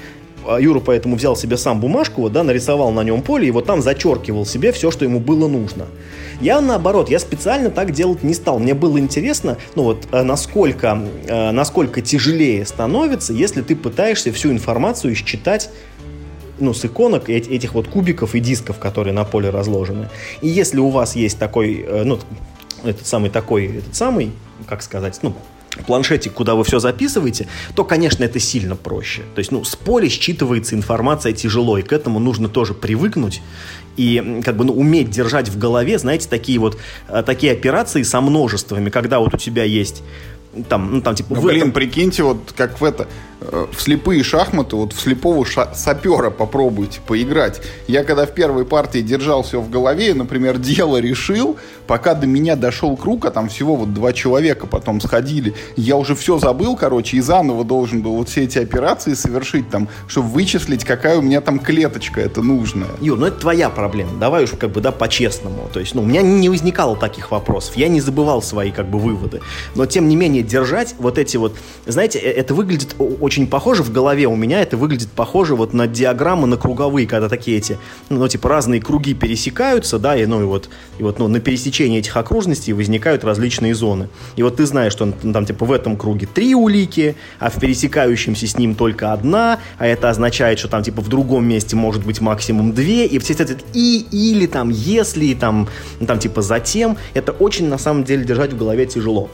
[0.48, 3.66] А Юра поэтому взял себе сам бумажку, вот, да, нарисовал на нем поле, и вот
[3.66, 5.88] там зачеркивал себе все, что ему было нужно.
[6.40, 8.60] Я наоборот, я специально так делать не стал.
[8.60, 14.52] Мне было интересно, ну вот, э, насколько, э, насколько тяжелее становится, если ты пытаешься всю
[14.52, 15.70] информацию считать
[16.60, 20.10] ну, с иконок этих вот кубиков и дисков, которые на поле разложены.
[20.42, 22.20] И если у вас есть такой, э, ну,
[22.84, 24.32] этот самый такой, этот самый,
[24.68, 25.34] как сказать, ну,
[25.86, 29.24] планшетик, куда вы все записываете, то, конечно, это сильно проще.
[29.34, 33.42] То есть, ну, с поля считывается информация тяжело, и к этому нужно тоже привыкнуть
[33.98, 38.20] и как бы ну, уметь держать в голове, знаете, такие вот э, такие операции со
[38.20, 40.04] множествами, когда вот у тебя есть
[40.70, 41.36] там, ну там типа.
[41.36, 41.72] Ну, блин, этом...
[41.72, 43.08] прикиньте, вот как в это
[43.40, 47.62] в слепые шахматы, вот в слепого ша- сапера попробуйте поиграть.
[47.88, 51.58] Я когда в первой партии держал все в голове, например, дело решил,
[51.88, 56.16] пока до меня дошел круг, а там всего вот два человека потом сходили, я уже
[56.16, 60.84] все забыл, короче, и заново должен был вот все эти операции совершить там, чтобы вычислить,
[60.86, 62.90] какая у меня там клеточка это нужная.
[63.02, 65.70] Юр, ну это твоя проблема, давай уж как бы, да, по-честному.
[65.74, 69.00] То есть, ну, у меня не возникало таких вопросов, я не забывал свои как бы
[69.00, 69.42] выводы.
[69.76, 71.56] Но, тем не менее, держать вот эти вот,
[71.86, 75.74] знаете, э, это выглядит очень очень похоже в голове у меня, это выглядит похоже вот
[75.74, 77.78] на диаграммы, на круговые, когда такие эти,
[78.08, 80.70] ну, типа разные круги пересекаются, да, и, ну, и вот,
[81.00, 84.08] и вот ну, на пересечении этих окружностей возникают различные зоны.
[84.38, 87.60] И вот ты знаешь, что ну, там, типа, в этом круге три улики, а в
[87.60, 92.06] пересекающемся с ним только одна, а это означает, что там, типа, в другом месте может
[92.06, 95.68] быть максимум две, и все эти и, или, там, если, там,
[96.08, 99.30] там, типа, затем, это очень, на самом деле, держать в голове тяжело.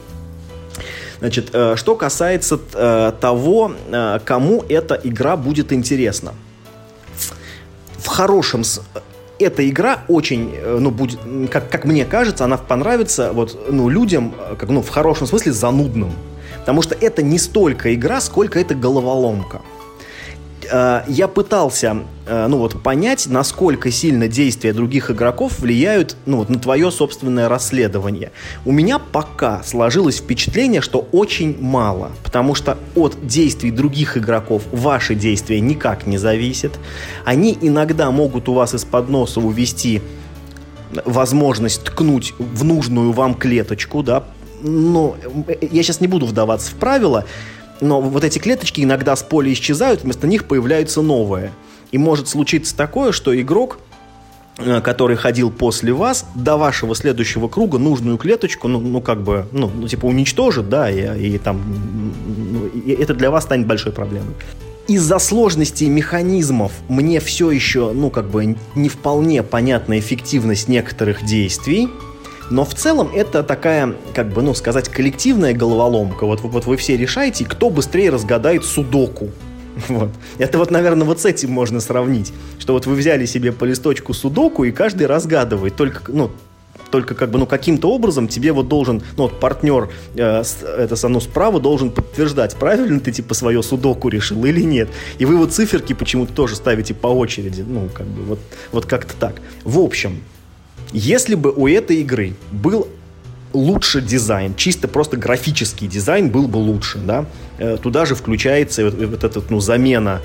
[1.22, 6.34] Значит, э, что касается э, того, э, кому эта игра будет интересна.
[7.96, 8.64] В хорошем
[9.38, 14.68] эта игра очень, ну, будет, как, как мне кажется, она понравится вот, ну, людям, как,
[14.68, 16.10] ну, в хорошем смысле, занудным.
[16.58, 19.60] Потому что это не столько игра, сколько это головоломка.
[20.72, 26.48] Э, я пытался э, ну вот, понять, насколько сильно действия других игроков влияют ну, вот,
[26.48, 28.32] на твое собственное расследование.
[28.64, 35.14] У меня пока сложилось впечатление, что очень мало, потому что от действий других игроков ваши
[35.14, 36.72] действия никак не зависят.
[37.26, 40.00] Они иногда могут у вас из-под носа увести
[41.04, 44.24] возможность ткнуть в нужную вам клеточку, да,
[44.62, 45.16] но
[45.48, 47.26] э, я сейчас не буду вдаваться в правила,
[47.82, 51.52] но вот эти клеточки иногда с поля исчезают, вместо них появляются новые.
[51.90, 53.78] И может случиться такое, что игрок
[54.58, 59.46] э, который ходил после вас, до вашего следующего круга нужную клеточку, ну, ну как бы,
[59.52, 61.60] ну, ну типа уничтожит, да, и, и там,
[62.52, 64.34] ну, и это для вас станет большой проблемой.
[64.88, 71.88] Из-за сложности механизмов мне все еще, ну, как бы, не вполне понятна эффективность некоторых действий,
[72.52, 76.26] но в целом это такая, как бы, ну, сказать, коллективная головоломка.
[76.26, 79.30] Вот, вот вы все решаете, кто быстрее разгадает судоку.
[79.88, 80.10] Вот.
[80.36, 82.30] Это вот, наверное, вот с этим можно сравнить.
[82.58, 85.76] Что вот вы взяли себе по листочку судоку, и каждый разгадывает.
[85.76, 86.30] Только, ну,
[86.90, 90.42] только как бы, ну, каким-то образом тебе вот должен, ну, вот партнер, э,
[90.76, 94.90] это, ну, справа должен подтверждать, правильно ты, типа, свое судоку решил или нет.
[95.18, 98.38] И вы вот циферки почему-то тоже ставите по очереди, ну, как бы, вот,
[98.72, 99.40] вот как-то так.
[99.64, 100.22] В общем,
[100.92, 102.88] если бы у этой игры был
[103.52, 107.26] лучше дизайн, чисто просто графический дизайн был бы лучше, да,
[107.58, 110.20] э, туда же включается вот, вот эта ну, замена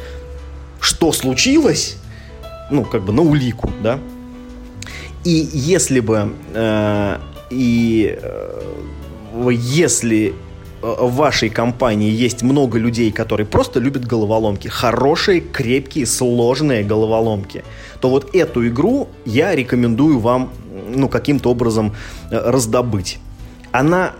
[0.80, 1.97] «что случилось?»
[2.70, 3.99] ну, как бы на улику, да.
[5.24, 7.18] И если бы, э,
[7.49, 10.32] и э, если э,
[10.82, 17.63] в вашей компании есть много людей, которые просто любят головоломки, хорошие, крепкие, сложные головоломки,
[17.99, 20.51] то вот эту игру я рекомендую вам
[20.95, 21.93] ну, каким-то образом
[22.29, 23.19] э, раздобыть.
[23.71, 24.13] Она,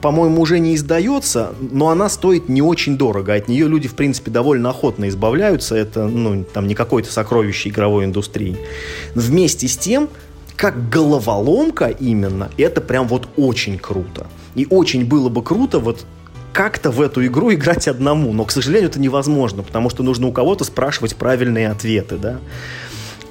[0.00, 3.34] по-моему, уже не издается, но она стоит не очень дорого.
[3.34, 5.74] От нее люди, в принципе, довольно охотно избавляются.
[5.74, 8.56] Это, ну, там, не какое-то сокровище игровой индустрии.
[9.14, 10.08] Вместе с тем,
[10.56, 14.26] как головоломка именно, это прям вот очень круто.
[14.54, 16.04] И очень было бы круто вот
[16.52, 20.32] как-то в эту игру играть одному, но, к сожалению, это невозможно, потому что нужно у
[20.32, 22.38] кого-то спрашивать правильные ответы, да.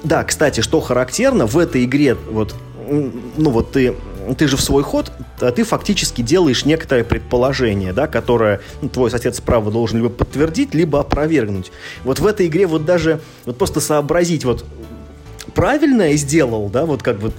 [0.04, 2.54] Да, кстати, что характерно, в этой игре вот,
[2.88, 3.94] ну вот ты,
[4.36, 9.10] ты же в свой ход, а ты фактически делаешь некоторое предположение, да, которое ну, твой
[9.10, 11.70] сосед справа должен либо подтвердить, либо опровергнуть.
[12.04, 14.64] Вот в этой игре вот даже вот просто сообразить вот
[15.54, 17.32] правильно сделал, да, вот как бы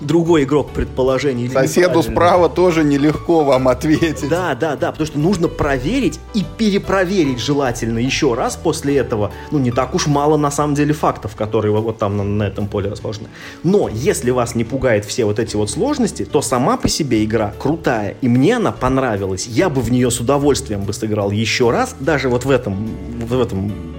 [0.00, 1.48] другой игрок предположений.
[1.48, 4.28] Соседу справа тоже нелегко вам ответить.
[4.28, 9.32] Да, да, да, потому что нужно проверить и перепроверить желательно еще раз после этого.
[9.50, 12.68] Ну, не так уж мало на самом деле фактов, которые вот там на, на этом
[12.68, 13.28] поле расположены.
[13.62, 17.52] Но если вас не пугает все вот эти вот сложности, то сама по себе игра
[17.58, 19.46] крутая, и мне она понравилась.
[19.46, 22.88] Я бы в нее с удовольствием бы сыграл еще раз, даже вот в этом,
[23.20, 23.95] в этом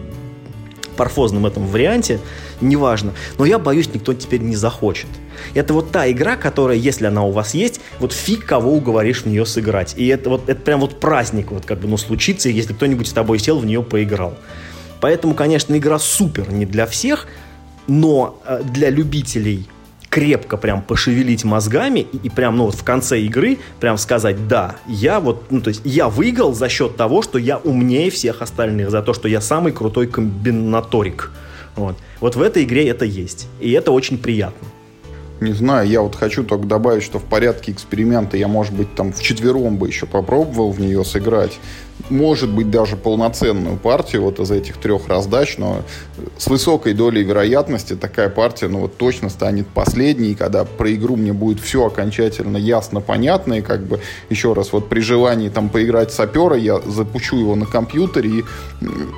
[0.97, 2.19] парфозном этом варианте,
[2.59, 3.13] неважно.
[3.37, 5.07] Но я боюсь, никто теперь не захочет.
[5.53, 9.27] Это вот та игра, которая, если она у вас есть, вот фиг кого уговоришь в
[9.27, 9.93] нее сыграть.
[9.97, 13.13] И это вот это прям вот праздник, вот как бы, ну, случится, если кто-нибудь с
[13.13, 14.33] тобой сел, в нее поиграл.
[14.99, 17.27] Поэтому, конечно, игра супер не для всех,
[17.87, 19.67] но э, для любителей
[20.09, 24.75] крепко прям пошевелить мозгами и, и прям, ну, вот в конце игры прям сказать, да,
[24.87, 28.89] я вот, ну, то есть я выиграл за счет того, что я умнее всех остальных,
[28.89, 31.31] за то, что я самый крутой комбинаторик.
[31.75, 31.95] Вот.
[32.19, 33.47] Вот в этой игре это есть.
[33.59, 34.67] И это очень приятно.
[35.39, 39.13] Не знаю, я вот хочу только добавить, что в порядке эксперимента я, может быть, там
[39.13, 41.59] в четвером бы еще попробовал в нее сыграть.
[42.09, 45.81] Может быть, даже полноценную партию вот из этих трех раздач, но
[46.37, 51.33] с высокой долей вероятности такая партия, ну вот точно станет последней, когда про игру мне
[51.33, 56.13] будет все окончательно ясно, понятно, и как бы еще раз вот при желании там поиграть
[56.13, 58.43] сапера, я запущу его на компьютере, и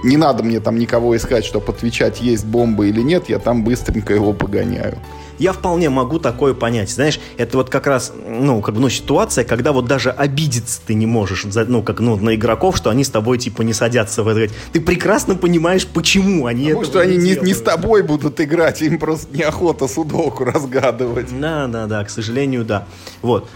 [0.04, 4.14] не надо мне там никого искать, чтобы отвечать, есть бомба или нет, я там быстренько
[4.14, 4.98] его погоняю
[5.40, 6.90] я вполне могу такое понять.
[6.90, 10.94] Знаешь, это вот как раз, ну, как бы, ну, ситуация, когда вот даже обидеться ты
[10.94, 14.28] не можешь, ну, как, ну, на игроков, что они с тобой, типа, не садятся в
[14.28, 14.54] это.
[14.74, 19.00] Ты прекрасно понимаешь, почему они Потому что они не, не с тобой будут играть, им
[19.00, 21.28] просто неохота судоку разгадывать.
[21.40, 22.86] Да, да, да, к сожалению, да.
[23.22, 23.48] Вот.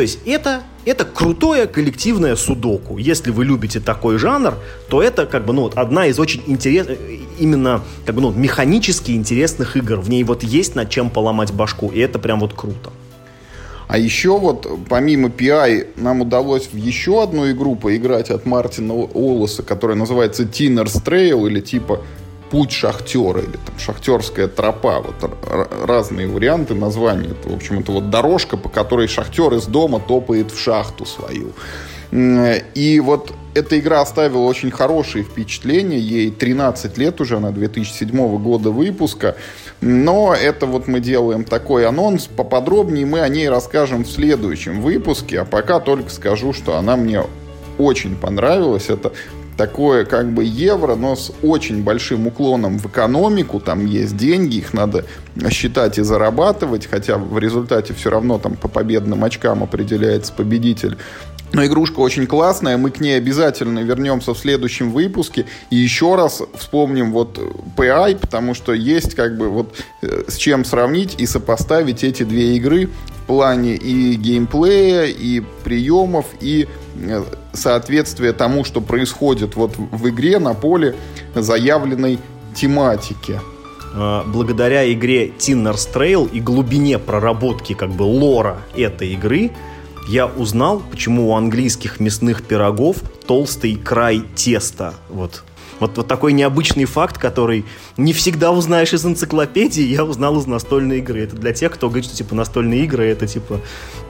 [0.00, 2.96] То есть это, это крутое коллективное судоку.
[2.96, 4.54] Если вы любите такой жанр,
[4.88, 6.98] то это как бы ну, вот одна из очень интересных,
[7.38, 10.00] именно как бы ну, механически интересных игр.
[10.00, 12.88] В ней вот есть над чем поломать башку, и это прям вот круто.
[13.88, 19.62] А еще вот, помимо PI, нам удалось в еще одну игру поиграть от Мартина Олоса,
[19.62, 22.00] которая называется Tinner's Trail, или типа
[22.50, 25.00] путь шахтера или там шахтерская тропа.
[25.00, 25.38] Вот
[25.86, 27.30] разные варианты названий.
[27.30, 31.52] Это, в общем, это вот дорожка, по которой шахтер из дома топает в шахту свою.
[32.12, 35.98] И вот эта игра оставила очень хорошие впечатления.
[35.98, 39.36] Ей 13 лет уже, она 2007 года выпуска.
[39.80, 42.26] Но это вот мы делаем такой анонс.
[42.26, 45.40] Поподробнее мы о ней расскажем в следующем выпуске.
[45.40, 47.22] А пока только скажу, что она мне
[47.78, 48.88] очень понравилась.
[48.88, 49.12] Это
[49.56, 53.60] такое как бы евро, но с очень большим уклоном в экономику.
[53.60, 55.04] Там есть деньги, их надо
[55.50, 60.96] считать и зарабатывать, хотя в результате все равно там по победным очкам определяется победитель.
[61.52, 65.46] Но игрушка очень классная, мы к ней обязательно вернемся в следующем выпуске.
[65.70, 67.38] И еще раз вспомним вот
[67.76, 72.56] PI, потому что есть как бы вот э, с чем сравнить и сопоставить эти две
[72.56, 80.08] игры в плане и геймплея, и приемов, и э, соответствия тому, что происходит вот в
[80.08, 80.94] игре на поле
[81.34, 82.20] заявленной
[82.54, 83.40] тематики.
[83.92, 89.50] А, благодаря игре Tinner's Trail и глубине проработки как бы лора этой игры,
[90.10, 92.96] я узнал, почему у английских мясных пирогов
[93.28, 94.94] толстый край теста.
[95.08, 95.44] Вот.
[95.78, 97.64] Вот, вот такой необычный факт, который
[97.96, 101.20] не всегда узнаешь из энциклопедии, я узнал из настольной игры.
[101.20, 103.60] Это для тех, кто говорит, что типа настольные игры это типа,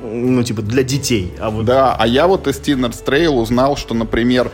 [0.03, 1.33] ну типа для детей.
[1.39, 1.67] А вот...
[1.67, 4.51] Да, а я вот из Tinner's Trail узнал, что, например,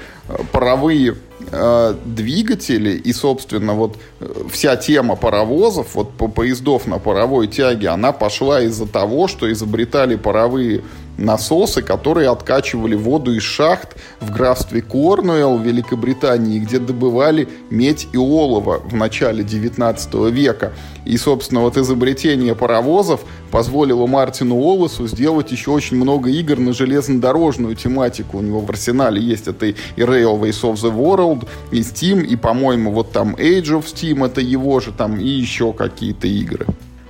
[0.50, 1.16] паровые
[1.52, 4.15] э, двигатели и, собственно, вот э,
[4.50, 10.16] вся тема паровозов, вот по поездов на паровой тяге, она пошла из-за того, что изобретали
[10.16, 10.82] паровые
[11.18, 18.16] насосы, которые откачивали воду из шахт в графстве Корнуэлл в Великобритании, где добывали медь и
[18.16, 20.72] олово в начале 19 века.
[21.04, 27.76] И, собственно, вот изобретение паровозов позволило Мартину Уоллесу сделать еще очень много игр на железнодорожную
[27.76, 28.38] тематику.
[28.38, 32.90] У него в арсенале есть это и Railways of the World, и Steam, и, по-моему,
[32.90, 36.66] вот там Age of Steam, это его же там, и еще какие-то игры.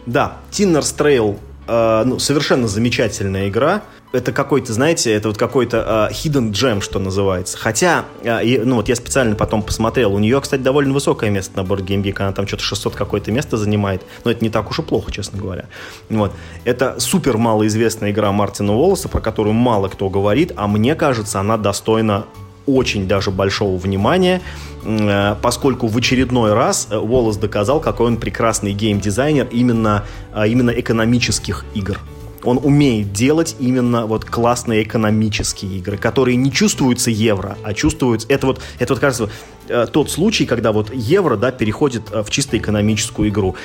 [0.07, 3.83] Да, Tinner's Trail э, ну, совершенно замечательная игра.
[4.13, 7.59] Это какой-то, знаете, это вот какой-то э, hidden gem, что называется.
[7.59, 11.67] Хотя, э, ну вот я специально потом посмотрел, у нее, кстати, довольно высокое место на
[11.67, 14.79] Board Game Geek, она там что-то 600 какое-то место занимает, но это не так уж
[14.79, 15.67] и плохо, честно говоря.
[16.09, 16.33] Вот.
[16.65, 21.57] Это супер малоизвестная игра Мартина Уоллеса, про которую мало кто говорит, а мне кажется, она
[21.57, 22.27] достойна
[22.67, 24.43] очень даже большого внимания,
[24.83, 30.05] э, поскольку в очередной раз Уоллес доказал, какой он прекрасный геймдизайнер именно,
[30.35, 31.99] э, именно экономических игр.
[32.43, 38.29] Он умеет делать именно вот классные экономические игры, которые не чувствуются евро, а чувствуются...
[38.31, 39.31] Это вот, это вот кажется,
[39.69, 43.57] э, тот случай, когда вот евро, да, переходит в чисто экономическую игру.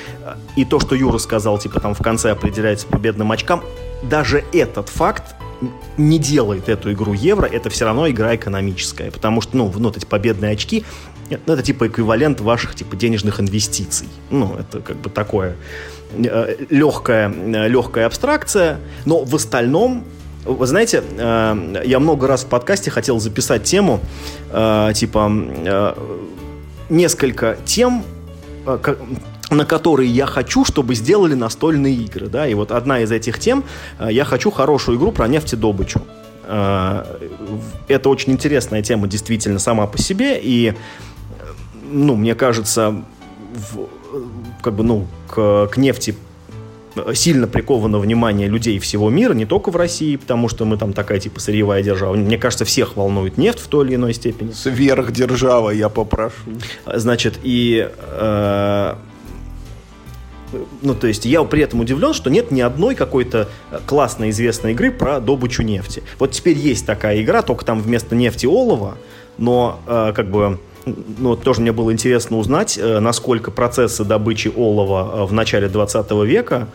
[0.55, 3.63] И то, что Юра сказал, типа, там в конце определяется победным очкам,
[4.03, 5.35] даже этот факт
[5.97, 10.05] не делает эту игру евро, это все равно игра экономическая, потому что, ну, вот эти
[10.05, 10.83] победные очки,
[11.45, 14.07] ну, это типа эквивалент ваших типа денежных инвестиций.
[14.29, 15.55] Ну, это как бы такое
[16.13, 20.03] э, легкая, э, легкая абстракция, но в остальном
[20.43, 23.99] вы знаете, э, я много раз в подкасте хотел записать тему,
[24.49, 25.95] типа,
[26.89, 28.03] несколько тем,
[29.51, 33.63] на которые я хочу, чтобы сделали настольные игры, да, и вот одна из этих тем,
[33.99, 36.01] э, я хочу хорошую игру про нефтедобычу.
[36.45, 37.03] Э,
[37.87, 40.73] это очень интересная тема действительно сама по себе, и,
[41.91, 43.03] ну, мне кажется,
[43.53, 43.87] в,
[44.61, 46.15] как бы, ну, к, к нефти
[47.13, 51.19] сильно приковано внимание людей всего мира, не только в России, потому что мы там такая
[51.19, 52.15] типа сырьевая держава.
[52.15, 54.51] Мне кажется, всех волнует нефть в той или иной степени.
[54.51, 56.35] Сверхдержава, я попрошу.
[56.85, 58.95] Значит, и э,
[60.81, 64.71] ну, то есть я при этом удивлен, что нет ни одной какой-то э, классной известной
[64.71, 66.03] игры про добычу нефти.
[66.19, 68.97] Вот теперь есть такая игра, только там вместо нефти олова,
[69.37, 75.23] но э, как бы ну, тоже мне было интересно узнать, э, насколько процессы добычи олова
[75.23, 76.67] э, в начале 20 века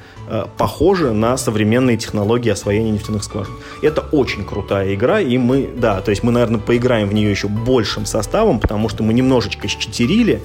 [0.57, 3.55] похожи на современные технологии освоения нефтяных скважин.
[3.81, 7.47] Это очень крутая игра, и мы, да, то есть мы, наверное, поиграем в нее еще
[7.47, 10.43] большим составом, потому что мы немножечко счетерили,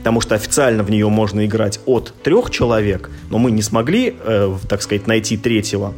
[0.00, 4.56] потому что официально в нее можно играть от трех человек, но мы не смогли, э,
[4.66, 5.92] так сказать, найти третьего.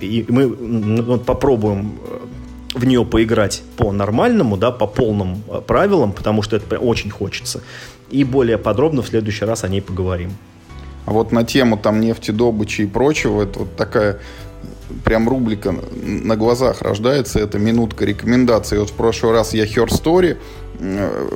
[0.00, 6.12] И мы ну, попробуем э, в нее поиграть по нормальному, да, по полным э, правилам,
[6.12, 7.62] потому что это очень хочется.
[8.10, 10.32] И более подробно в следующий раз о ней поговорим.
[11.06, 14.18] А вот на тему там нефтедобычи и прочего, это вот такая
[15.04, 17.38] прям рубрика на глазах рождается.
[17.38, 18.80] Это минутка рекомендаций.
[18.80, 20.38] Вот в прошлый раз я Her Story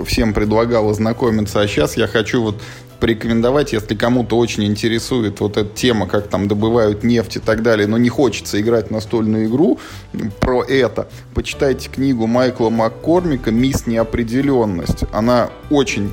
[0.06, 2.60] всем предлагал ознакомиться, а сейчас я хочу вот
[3.00, 7.86] порекомендовать, если кому-то очень интересует вот эта тема, как там добывают нефть и так далее,
[7.86, 9.78] но не хочется играть настольную игру
[10.40, 15.04] про это, почитайте книгу Майкла Маккормика «Мисс Неопределенность».
[15.12, 16.12] Она очень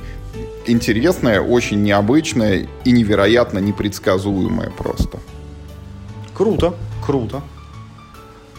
[0.66, 5.18] интересная, очень необычная и невероятно непредсказуемая просто.
[6.34, 6.74] Круто,
[7.04, 7.42] круто.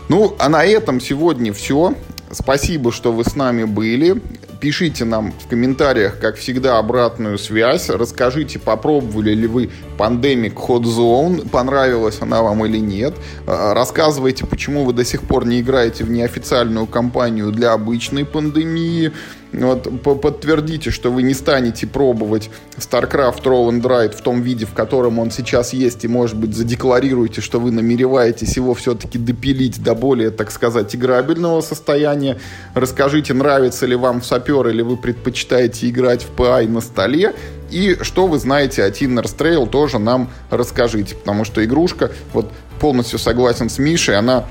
[0.10, 1.94] Ну, а на этом сегодня все.
[2.32, 4.22] Спасибо, что вы с нами были.
[4.60, 7.90] Пишите нам в комментариях, как всегда, обратную связь.
[7.90, 13.14] Расскажите, попробовали ли вы Pandemic Hot Zone, понравилась она вам или нет.
[13.46, 19.12] А, рассказывайте, почему вы до сих пор не играете в неофициальную кампанию для обычной пандемии.
[19.54, 24.74] Вот, подтвердите, что вы не станете пробовать StarCraft Roll and Ride в том виде, в
[24.74, 29.96] котором он сейчас есть, и, может быть, задекларируйте, что вы намереваетесь его все-таки допилить до
[29.96, 32.38] более, так сказать, играбельного состояния.
[32.74, 37.34] Расскажите, нравится ли вам в сапер, или вы предпочитаете играть в PI на столе.
[37.70, 43.20] И что вы знаете о Tinner's Trail, тоже нам расскажите, потому что игрушка, вот полностью
[43.20, 44.46] согласен с Мишей, она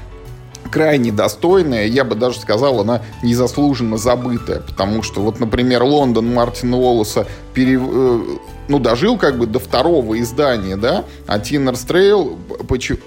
[0.67, 6.77] крайне достойная, я бы даже сказал, она незаслуженно забытая, потому что вот, например, Лондон Мартина
[6.77, 7.27] Уоллеса
[7.57, 8.21] пере, э,
[8.69, 12.37] ну, дожил как бы до второго издания, да, а Tinner's Trail,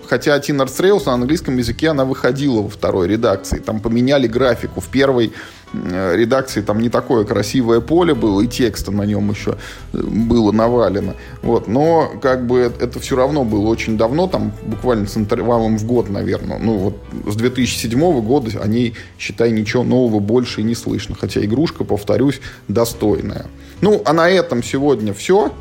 [0.08, 4.88] хотя Tinner's Trail на английском языке она выходила во второй редакции, там поменяли графику, в
[4.88, 5.32] первой
[5.72, 9.58] Э, редакции там не такое красивое поле было, и текста на нем еще
[9.93, 11.16] э, было навалено.
[11.43, 11.68] Вот.
[11.68, 16.10] Но как бы это все равно было очень давно, там буквально с интервалом в год,
[16.10, 16.57] наверное.
[16.57, 16.98] Ну вот
[17.28, 21.15] с 2007 года о ней, считай, ничего нового больше не слышно.
[21.19, 23.45] Хотя игрушка, повторюсь, достойная.
[23.82, 25.52] Ну, а на этом сегодня все.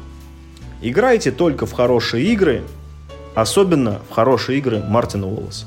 [0.81, 2.63] Играйте только в хорошие игры,
[3.35, 5.67] особенно в хорошие игры Мартина Уоллеса.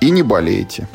[0.00, 0.88] и не болейте.